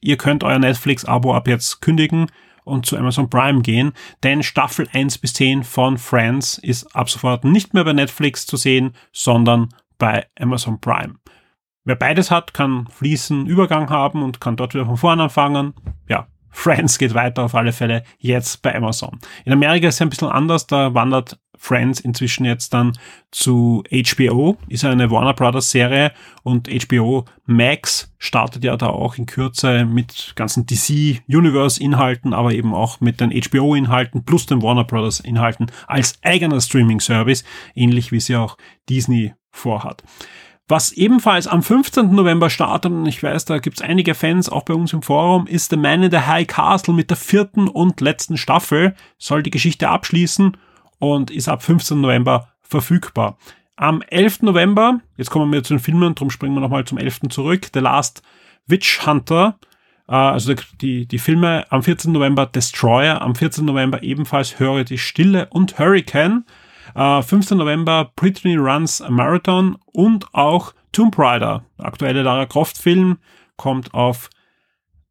Ihr 0.00 0.16
könnt 0.16 0.44
euer 0.44 0.58
Netflix-Abo 0.58 1.34
ab 1.34 1.46
jetzt 1.46 1.80
kündigen 1.82 2.26
und 2.64 2.86
zu 2.86 2.96
Amazon 2.96 3.28
Prime 3.28 3.62
gehen, 3.62 3.92
denn 4.22 4.42
Staffel 4.42 4.88
1 4.92 5.18
bis 5.18 5.34
10 5.34 5.64
von 5.64 5.98
Friends 5.98 6.58
ist 6.58 6.94
ab 6.96 7.10
sofort 7.10 7.44
nicht 7.44 7.74
mehr 7.74 7.84
bei 7.84 7.92
Netflix 7.92 8.46
zu 8.46 8.56
sehen, 8.56 8.94
sondern 9.12 9.68
bei 9.98 10.26
Amazon 10.38 10.80
Prime. 10.80 11.16
Wer 11.84 11.96
beides 11.96 12.30
hat, 12.30 12.54
kann 12.54 12.86
fließen 12.88 13.46
Übergang 13.46 13.90
haben 13.90 14.22
und 14.22 14.40
kann 14.40 14.56
dort 14.56 14.74
wieder 14.74 14.86
von 14.86 14.96
vorne 14.96 15.24
anfangen. 15.24 15.74
Ja, 16.08 16.28
Friends 16.50 16.98
geht 16.98 17.14
weiter 17.14 17.44
auf 17.44 17.54
alle 17.54 17.72
Fälle 17.72 18.02
jetzt 18.18 18.62
bei 18.62 18.74
Amazon. 18.74 19.18
In 19.44 19.52
Amerika 19.52 19.88
ist 19.88 19.94
es 19.96 20.02
ein 20.02 20.10
bisschen 20.10 20.28
anders, 20.28 20.66
da 20.66 20.94
wandert 20.94 21.38
Friends 21.62 22.00
inzwischen 22.00 22.46
jetzt 22.46 22.72
dann 22.72 22.94
zu 23.30 23.84
HBO, 23.92 24.56
ist 24.68 24.82
eine 24.86 25.10
Warner 25.10 25.34
Brothers 25.34 25.70
Serie 25.70 26.10
und 26.42 26.70
HBO 26.70 27.26
Max 27.44 28.14
startet 28.18 28.64
ja 28.64 28.78
da 28.78 28.86
auch 28.86 29.18
in 29.18 29.26
Kürze 29.26 29.84
mit 29.84 30.32
ganzen 30.36 30.64
DC 30.64 31.20
Universe 31.28 31.78
Inhalten, 31.78 32.32
aber 32.32 32.52
eben 32.54 32.72
auch 32.72 33.00
mit 33.00 33.20
den 33.20 33.30
HBO 33.30 33.74
Inhalten 33.74 34.24
plus 34.24 34.46
den 34.46 34.62
Warner 34.62 34.84
Brothers 34.84 35.20
Inhalten 35.20 35.70
als 35.86 36.14
eigener 36.22 36.62
Streaming 36.62 36.98
Service, 36.98 37.44
ähnlich 37.74 38.10
wie 38.10 38.20
sie 38.20 38.36
auch 38.36 38.56
Disney 38.88 39.34
vorhat. 39.50 40.02
Was 40.66 40.92
ebenfalls 40.92 41.46
am 41.46 41.62
15. 41.62 42.14
November 42.14 42.48
startet, 42.48 42.90
und 42.90 43.04
ich 43.04 43.22
weiß, 43.22 43.44
da 43.44 43.58
gibt's 43.58 43.82
einige 43.82 44.14
Fans 44.14 44.48
auch 44.48 44.62
bei 44.62 44.72
uns 44.72 44.94
im 44.94 45.02
Forum, 45.02 45.46
ist 45.46 45.68
The 45.68 45.76
Man 45.76 46.04
in 46.04 46.10
the 46.10 46.20
High 46.20 46.46
Castle 46.46 46.94
mit 46.94 47.10
der 47.10 47.18
vierten 47.18 47.68
und 47.68 48.00
letzten 48.00 48.38
Staffel, 48.38 48.94
soll 49.18 49.42
die 49.42 49.50
Geschichte 49.50 49.90
abschließen 49.90 50.56
und 51.00 51.32
ist 51.32 51.48
ab 51.48 51.64
15. 51.64 52.00
November 52.00 52.52
verfügbar. 52.62 53.36
Am 53.74 54.02
11. 54.02 54.42
November, 54.42 55.00
jetzt 55.16 55.30
kommen 55.30 55.52
wir 55.52 55.64
zu 55.64 55.74
den 55.74 55.80
Filmen, 55.80 56.14
darum 56.14 56.30
springen 56.30 56.54
wir 56.54 56.60
nochmal 56.60 56.84
zum 56.84 56.98
11. 56.98 57.30
zurück, 57.30 57.68
The 57.74 57.80
Last 57.80 58.22
Witch 58.66 59.04
Hunter, 59.04 59.58
äh, 60.06 60.12
also 60.12 60.54
die, 60.80 61.06
die 61.06 61.18
Filme 61.18 61.64
am 61.70 61.82
14. 61.82 62.12
November 62.12 62.46
Destroyer, 62.46 63.22
am 63.22 63.34
14. 63.34 63.64
November 63.64 64.02
ebenfalls 64.02 64.60
Höre 64.60 64.84
die 64.84 64.98
Stille 64.98 65.48
und 65.50 65.78
Hurricane, 65.78 66.44
äh, 66.94 67.22
15. 67.22 67.58
November 67.58 68.12
Brittany 68.14 68.56
Runs 68.56 69.00
a 69.00 69.10
Marathon 69.10 69.78
und 69.86 70.32
auch 70.34 70.74
Tomb 70.92 71.18
Raider, 71.18 71.64
aktuelle 71.78 72.22
Lara 72.22 72.46
Croft 72.46 72.76
Film, 72.76 73.18
kommt 73.56 73.94
auf 73.94 74.28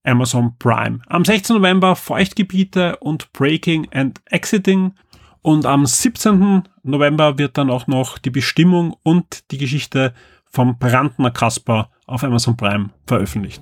Amazon 0.04 0.56
Prime. 0.60 1.00
Am 1.08 1.26
16. 1.26 1.58
November 1.58 1.96
Feuchtgebiete 1.96 2.98
und 2.98 3.32
Breaking 3.34 3.88
and 3.92 4.22
Exiting. 4.26 4.94
Und 5.42 5.66
am 5.66 5.86
17. 5.86 6.64
November 6.84 7.38
wird 7.38 7.58
dann 7.58 7.70
auch 7.70 7.88
noch 7.88 8.18
die 8.18 8.30
Bestimmung 8.30 8.96
und 9.04 9.52
die 9.52 9.58
Geschichte 9.58 10.14
vom 10.46 10.78
Brandner 10.78 11.32
Kasper 11.32 11.90
auf 12.08 12.24
Amazon 12.24 12.58
Prime 12.58 12.90
veröffentlicht. 13.06 13.62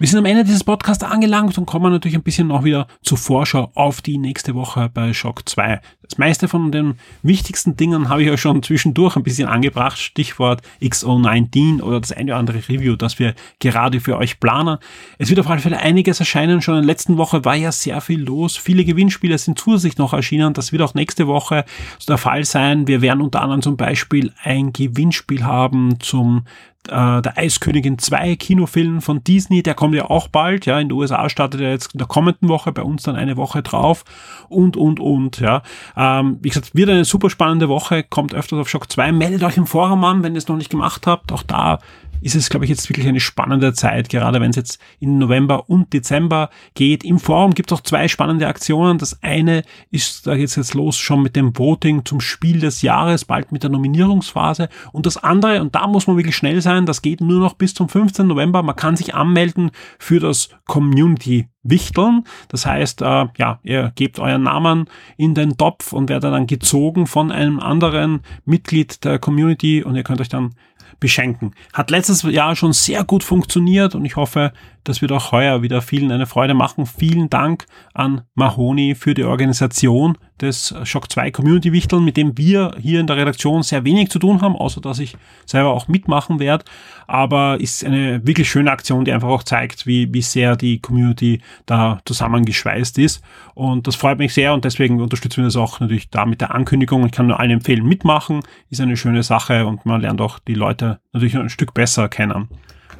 Wir 0.00 0.08
sind 0.08 0.18
am 0.18 0.24
Ende 0.24 0.44
dieses 0.44 0.64
Podcasts 0.64 1.04
angelangt 1.04 1.58
und 1.58 1.66
kommen 1.66 1.92
natürlich 1.92 2.16
ein 2.16 2.22
bisschen 2.22 2.46
noch 2.46 2.64
wieder 2.64 2.86
zur 3.02 3.18
Vorschau 3.18 3.70
auf 3.74 4.00
die 4.00 4.16
nächste 4.16 4.54
Woche 4.54 4.88
bei 4.88 5.12
Shock 5.12 5.46
2. 5.46 5.78
Das 6.00 6.16
meiste 6.16 6.48
von 6.48 6.72
den 6.72 6.94
wichtigsten 7.22 7.76
Dingen 7.76 8.08
habe 8.08 8.22
ich 8.22 8.30
euch 8.30 8.40
schon 8.40 8.62
zwischendurch 8.62 9.16
ein 9.16 9.22
bisschen 9.24 9.46
angebracht. 9.46 9.98
Stichwort 9.98 10.62
XO19 10.80 11.82
oder 11.82 12.00
das 12.00 12.12
eine 12.12 12.32
oder 12.32 12.38
andere 12.38 12.66
Review, 12.66 12.96
das 12.96 13.18
wir 13.18 13.34
gerade 13.58 14.00
für 14.00 14.16
euch 14.16 14.40
planen. 14.40 14.78
Es 15.18 15.28
wird 15.28 15.38
auf 15.38 15.50
alle 15.50 15.60
Fälle 15.60 15.78
einiges 15.78 16.18
erscheinen. 16.18 16.62
Schon 16.62 16.76
in 16.76 16.80
der 16.80 16.86
letzten 16.86 17.18
Woche 17.18 17.44
war 17.44 17.54
ja 17.54 17.70
sehr 17.70 18.00
viel 18.00 18.22
los. 18.22 18.56
Viele 18.56 18.86
Gewinnspiele 18.86 19.36
sind 19.36 19.58
zusätzlich 19.58 19.98
noch 19.98 20.14
erschienen. 20.14 20.54
Das 20.54 20.72
wird 20.72 20.80
auch 20.80 20.94
nächste 20.94 21.26
Woche 21.26 21.66
der 22.08 22.16
Fall 22.16 22.46
sein. 22.46 22.86
Wir 22.86 23.02
werden 23.02 23.20
unter 23.20 23.42
anderem 23.42 23.60
zum 23.60 23.76
Beispiel 23.76 24.32
ein 24.42 24.72
Gewinnspiel 24.72 25.44
haben 25.44 26.00
zum 26.00 26.44
äh, 26.88 27.22
der 27.22 27.36
Eiskönigin 27.36 27.98
2 27.98 28.36
Kinofilm 28.36 29.02
von 29.02 29.22
Disney, 29.22 29.62
der 29.62 29.74
kommt 29.74 29.94
ja 29.94 30.06
auch 30.08 30.28
bald, 30.28 30.66
ja, 30.66 30.78
in 30.78 30.88
den 30.88 30.96
USA 30.96 31.28
startet 31.28 31.60
er 31.60 31.70
jetzt 31.70 31.94
in 31.94 31.98
der 31.98 32.06
kommenden 32.06 32.48
Woche, 32.48 32.72
bei 32.72 32.82
uns 32.82 33.02
dann 33.02 33.16
eine 33.16 33.36
Woche 33.36 33.62
drauf 33.62 34.04
und, 34.48 34.76
und, 34.76 35.00
und, 35.00 35.40
ja. 35.40 35.62
Ähm, 35.96 36.38
wie 36.40 36.48
gesagt, 36.48 36.74
wird 36.74 36.90
eine 36.90 37.04
super 37.04 37.30
spannende 37.30 37.68
Woche, 37.68 38.02
kommt 38.02 38.34
öfters 38.34 38.58
auf 38.58 38.68
Shock 38.68 38.90
2, 38.90 39.12
meldet 39.12 39.42
euch 39.42 39.56
im 39.56 39.66
Forum 39.66 40.04
an, 40.04 40.22
wenn 40.22 40.34
ihr 40.34 40.38
es 40.38 40.48
noch 40.48 40.56
nicht 40.56 40.70
gemacht 40.70 41.06
habt, 41.06 41.32
auch 41.32 41.42
da 41.42 41.78
ist 42.20 42.34
es, 42.34 42.50
glaube 42.50 42.64
ich, 42.64 42.70
jetzt 42.70 42.88
wirklich 42.88 43.06
eine 43.06 43.20
spannende 43.20 43.72
Zeit, 43.72 44.08
gerade 44.08 44.40
wenn 44.40 44.50
es 44.50 44.56
jetzt 44.56 44.80
in 44.98 45.18
November 45.18 45.68
und 45.68 45.92
Dezember 45.92 46.50
geht. 46.74 47.04
Im 47.04 47.18
Forum 47.18 47.54
gibt 47.54 47.70
es 47.70 47.78
auch 47.78 47.82
zwei 47.82 48.08
spannende 48.08 48.46
Aktionen. 48.46 48.98
Das 48.98 49.22
eine 49.22 49.62
ist, 49.90 50.26
da 50.26 50.36
geht 50.36 50.54
jetzt 50.54 50.74
los 50.74 50.96
schon 50.96 51.22
mit 51.22 51.36
dem 51.36 51.56
Voting 51.56 52.04
zum 52.04 52.20
Spiel 52.20 52.60
des 52.60 52.82
Jahres, 52.82 53.24
bald 53.24 53.52
mit 53.52 53.62
der 53.62 53.70
Nominierungsphase. 53.70 54.68
Und 54.92 55.06
das 55.06 55.16
andere, 55.16 55.60
und 55.60 55.74
da 55.74 55.86
muss 55.86 56.06
man 56.06 56.16
wirklich 56.16 56.36
schnell 56.36 56.60
sein, 56.60 56.86
das 56.86 57.02
geht 57.02 57.20
nur 57.20 57.40
noch 57.40 57.54
bis 57.54 57.74
zum 57.74 57.88
15. 57.88 58.26
November. 58.26 58.62
Man 58.62 58.76
kann 58.76 58.96
sich 58.96 59.14
anmelden 59.14 59.70
für 59.98 60.20
das 60.20 60.50
Community 60.66 61.48
Wichteln. 61.62 62.24
Das 62.48 62.64
heißt, 62.66 63.02
äh, 63.02 63.26
ja, 63.36 63.60
ihr 63.62 63.92
gebt 63.94 64.18
euren 64.18 64.44
Namen 64.44 64.86
in 65.16 65.34
den 65.34 65.56
Topf 65.56 65.92
und 65.92 66.08
werdet 66.08 66.32
dann 66.32 66.46
gezogen 66.46 67.06
von 67.06 67.30
einem 67.30 67.60
anderen 67.60 68.20
Mitglied 68.44 69.04
der 69.04 69.18
Community 69.18 69.82
und 69.82 69.94
ihr 69.94 70.02
könnt 70.02 70.20
euch 70.20 70.28
dann 70.28 70.54
beschenken. 71.00 71.54
Hat 71.72 71.90
letztes 71.90 72.22
Jahr 72.22 72.54
schon 72.54 72.72
sehr 72.72 73.04
gut 73.04 73.24
funktioniert 73.24 73.94
und 73.94 74.04
ich 74.04 74.16
hoffe, 74.16 74.52
das 74.84 75.02
wird 75.02 75.12
auch 75.12 75.32
heuer 75.32 75.62
wieder 75.62 75.82
vielen 75.82 76.10
eine 76.12 76.26
Freude 76.26 76.54
machen. 76.54 76.86
Vielen 76.86 77.28
Dank 77.30 77.66
an 77.94 78.22
Mahoni 78.34 78.94
für 78.94 79.14
die 79.14 79.24
Organisation 79.24 80.16
des 80.40 80.74
Shock 80.84 81.10
2 81.10 81.30
Community 81.30 81.72
Wichteln, 81.72 82.04
mit 82.04 82.16
dem 82.16 82.36
wir 82.38 82.74
hier 82.80 83.00
in 83.00 83.06
der 83.06 83.16
Redaktion 83.16 83.62
sehr 83.62 83.84
wenig 83.84 84.10
zu 84.10 84.18
tun 84.18 84.40
haben, 84.40 84.56
außer 84.56 84.80
dass 84.80 84.98
ich 84.98 85.16
selber 85.44 85.70
auch 85.70 85.88
mitmachen 85.88 86.38
werde. 86.38 86.64
Aber 87.06 87.60
ist 87.60 87.84
eine 87.84 88.26
wirklich 88.26 88.48
schöne 88.48 88.70
Aktion, 88.70 89.04
die 89.04 89.12
einfach 89.12 89.28
auch 89.28 89.42
zeigt, 89.42 89.86
wie, 89.86 90.12
wie 90.14 90.22
sehr 90.22 90.56
die 90.56 90.80
Community 90.80 91.40
da 91.66 92.00
zusammengeschweißt 92.04 92.98
ist. 92.98 93.22
Und 93.54 93.86
das 93.86 93.96
freut 93.96 94.18
mich 94.18 94.32
sehr 94.32 94.54
und 94.54 94.64
deswegen 94.64 95.00
unterstützen 95.00 95.38
wir 95.38 95.44
das 95.44 95.56
auch 95.56 95.80
natürlich 95.80 96.10
da 96.10 96.24
mit 96.24 96.40
der 96.40 96.54
Ankündigung. 96.54 97.04
Ich 97.04 97.12
kann 97.12 97.26
nur 97.26 97.38
allen 97.38 97.50
empfehlen, 97.50 97.86
mitmachen. 97.86 98.40
Ist 98.70 98.80
eine 98.80 98.96
schöne 98.96 99.22
Sache 99.22 99.66
und 99.66 99.84
man 99.84 100.00
lernt 100.00 100.20
auch 100.20 100.38
die 100.38 100.54
Leute 100.54 101.00
natürlich 101.12 101.36
ein 101.36 101.50
Stück 101.50 101.74
besser 101.74 102.08
kennen. 102.08 102.48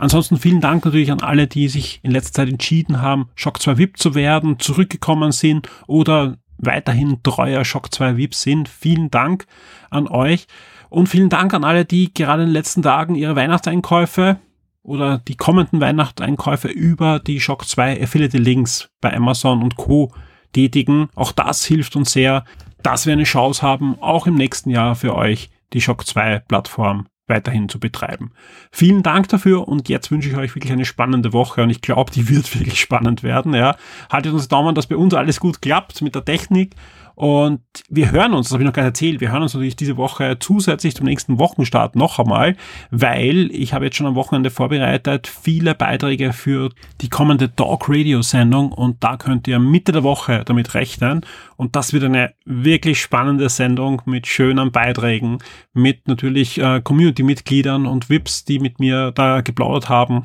Ansonsten 0.00 0.38
vielen 0.38 0.62
Dank 0.62 0.82
natürlich 0.86 1.12
an 1.12 1.20
alle, 1.20 1.46
die 1.46 1.68
sich 1.68 2.00
in 2.02 2.10
letzter 2.10 2.32
Zeit 2.32 2.48
entschieden 2.48 3.02
haben, 3.02 3.28
Shock 3.34 3.60
2 3.60 3.76
VIP 3.76 3.98
zu 3.98 4.14
werden, 4.14 4.58
zurückgekommen 4.58 5.30
sind 5.30 5.68
oder 5.86 6.38
weiterhin 6.56 7.22
treuer 7.22 7.66
Shock 7.66 7.92
2 7.92 8.16
VIP 8.16 8.34
sind. 8.34 8.70
Vielen 8.70 9.10
Dank 9.10 9.46
an 9.90 10.08
euch 10.08 10.46
und 10.88 11.08
vielen 11.08 11.28
Dank 11.28 11.52
an 11.52 11.64
alle, 11.64 11.84
die 11.84 12.14
gerade 12.14 12.44
in 12.44 12.48
den 12.48 12.54
letzten 12.54 12.80
Tagen 12.80 13.14
ihre 13.14 13.36
Weihnachtseinkäufe 13.36 14.38
oder 14.82 15.18
die 15.18 15.36
kommenden 15.36 15.82
Weihnachtseinkäufe 15.82 16.68
über 16.68 17.18
die 17.18 17.38
Shock 17.38 17.68
2 17.68 18.02
Affiliate 18.02 18.38
Links 18.38 18.88
bei 19.02 19.14
Amazon 19.14 19.62
und 19.62 19.76
Co. 19.76 20.14
tätigen. 20.54 21.10
Auch 21.14 21.32
das 21.32 21.66
hilft 21.66 21.94
uns 21.94 22.12
sehr, 22.12 22.46
dass 22.82 23.04
wir 23.04 23.12
eine 23.12 23.24
Chance 23.24 23.60
haben, 23.60 24.00
auch 24.00 24.26
im 24.26 24.36
nächsten 24.36 24.70
Jahr 24.70 24.94
für 24.94 25.14
euch 25.14 25.50
die 25.74 25.82
Shock 25.82 26.06
2 26.06 26.38
Plattform 26.38 27.06
weiterhin 27.30 27.70
zu 27.70 27.80
betreiben. 27.80 28.32
Vielen 28.70 29.02
Dank 29.02 29.28
dafür 29.28 29.66
und 29.66 29.88
jetzt 29.88 30.10
wünsche 30.10 30.28
ich 30.28 30.36
euch 30.36 30.54
wirklich 30.54 30.72
eine 30.72 30.84
spannende 30.84 31.32
Woche 31.32 31.62
und 31.62 31.70
ich 31.70 31.80
glaube, 31.80 32.12
die 32.12 32.28
wird 32.28 32.54
wirklich 32.58 32.78
spannend 32.78 33.22
werden. 33.22 33.54
Ja. 33.54 33.76
Haltet 34.10 34.34
uns 34.34 34.48
Daumen, 34.48 34.74
dass 34.74 34.86
bei 34.86 34.96
uns 34.96 35.14
alles 35.14 35.40
gut 35.40 35.62
klappt 35.62 36.02
mit 36.02 36.14
der 36.14 36.24
Technik 36.24 36.74
Und 37.20 37.60
wir 37.90 38.12
hören 38.12 38.32
uns, 38.32 38.46
das 38.46 38.54
habe 38.54 38.62
ich 38.62 38.66
noch 38.66 38.72
gar 38.72 38.84
nicht 38.84 38.92
erzählt, 38.92 39.20
wir 39.20 39.30
hören 39.30 39.42
uns 39.42 39.52
natürlich 39.52 39.76
diese 39.76 39.98
Woche 39.98 40.38
zusätzlich 40.40 40.96
zum 40.96 41.04
nächsten 41.04 41.38
Wochenstart 41.38 41.94
noch 41.94 42.18
einmal, 42.18 42.56
weil 42.90 43.50
ich 43.52 43.74
habe 43.74 43.84
jetzt 43.84 43.98
schon 43.98 44.06
am 44.06 44.14
Wochenende 44.14 44.48
vorbereitet 44.48 45.26
viele 45.26 45.74
Beiträge 45.74 46.32
für 46.32 46.70
die 47.02 47.10
kommende 47.10 47.54
Talk 47.54 47.90
Radio 47.90 48.22
Sendung 48.22 48.72
und 48.72 49.04
da 49.04 49.18
könnt 49.18 49.46
ihr 49.48 49.58
Mitte 49.58 49.92
der 49.92 50.02
Woche 50.02 50.44
damit 50.46 50.72
rechnen. 50.72 51.20
Und 51.58 51.76
das 51.76 51.92
wird 51.92 52.04
eine 52.04 52.32
wirklich 52.46 52.98
spannende 53.02 53.50
Sendung 53.50 54.00
mit 54.06 54.26
schönen 54.26 54.72
Beiträgen, 54.72 55.40
mit 55.74 56.08
natürlich 56.08 56.56
äh, 56.56 56.80
Community-Mitgliedern 56.80 57.84
und 57.84 58.08
VIPs, 58.08 58.46
die 58.46 58.60
mit 58.60 58.80
mir 58.80 59.12
da 59.12 59.42
geplaudert 59.42 59.90
haben. 59.90 60.24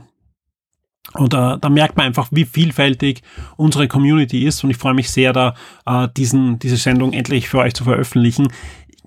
Und 1.13 1.33
äh, 1.33 1.57
da 1.59 1.69
merkt 1.69 1.97
man 1.97 2.07
einfach, 2.07 2.27
wie 2.31 2.45
vielfältig 2.45 3.21
unsere 3.57 3.87
Community 3.87 4.45
ist. 4.45 4.63
Und 4.63 4.71
ich 4.71 4.77
freue 4.77 4.93
mich 4.93 5.09
sehr, 5.09 5.33
da 5.33 5.55
äh, 5.85 6.07
diesen, 6.15 6.59
diese 6.59 6.77
Sendung 6.77 7.13
endlich 7.13 7.47
für 7.47 7.59
euch 7.59 7.73
zu 7.73 7.83
veröffentlichen. 7.83 8.47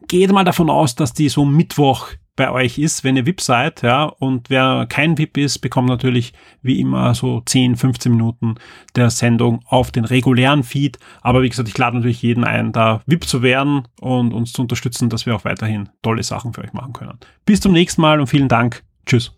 Geht 0.07 0.33
mal 0.33 0.45
davon 0.45 0.71
aus, 0.71 0.95
dass 0.95 1.13
die 1.13 1.29
so 1.29 1.45
Mittwoch 1.45 2.09
bei 2.39 2.51
euch 2.53 2.79
ist, 2.79 3.03
wenn 3.03 3.17
ihr 3.17 3.27
VIP 3.27 3.41
seid, 3.41 3.83
ja, 3.83 4.05
und 4.05 4.49
wer 4.49 4.87
kein 4.89 5.19
VIP 5.19 5.39
ist, 5.39 5.59
bekommt 5.59 5.89
natürlich 5.89 6.33
wie 6.63 6.81
immer 6.81 7.13
so 7.15 7.43
10, 7.45 7.77
15 7.77 8.13
Minuten 8.13 8.55
der 8.95 9.11
Sendung 9.11 9.61
auf 9.67 9.91
den 9.91 10.05
regulären 10.05 10.63
Feed. 10.63 10.99
Aber 11.21 11.43
wie 11.43 11.49
gesagt, 11.49 11.69
ich 11.69 11.77
lade 11.77 11.97
natürlich 11.97 12.23
jeden 12.23 12.45
ein, 12.45 12.73
da 12.73 13.03
VIP 13.07 13.25
zu 13.25 13.43
werden 13.43 13.89
und 14.01 14.33
uns 14.33 14.53
zu 14.53 14.63
unterstützen, 14.63 15.11
dass 15.11 15.27
wir 15.27 15.35
auch 15.35 15.45
weiterhin 15.45 15.89
tolle 16.01 16.23
Sachen 16.23 16.55
für 16.55 16.63
euch 16.63 16.73
machen 16.73 16.93
können. 16.93 17.19
Bis 17.45 17.61
zum 17.61 17.73
nächsten 17.73 18.01
Mal 18.01 18.21
und 18.21 18.29
vielen 18.29 18.49
Dank. 18.49 18.85
Tschüss. 19.05 19.38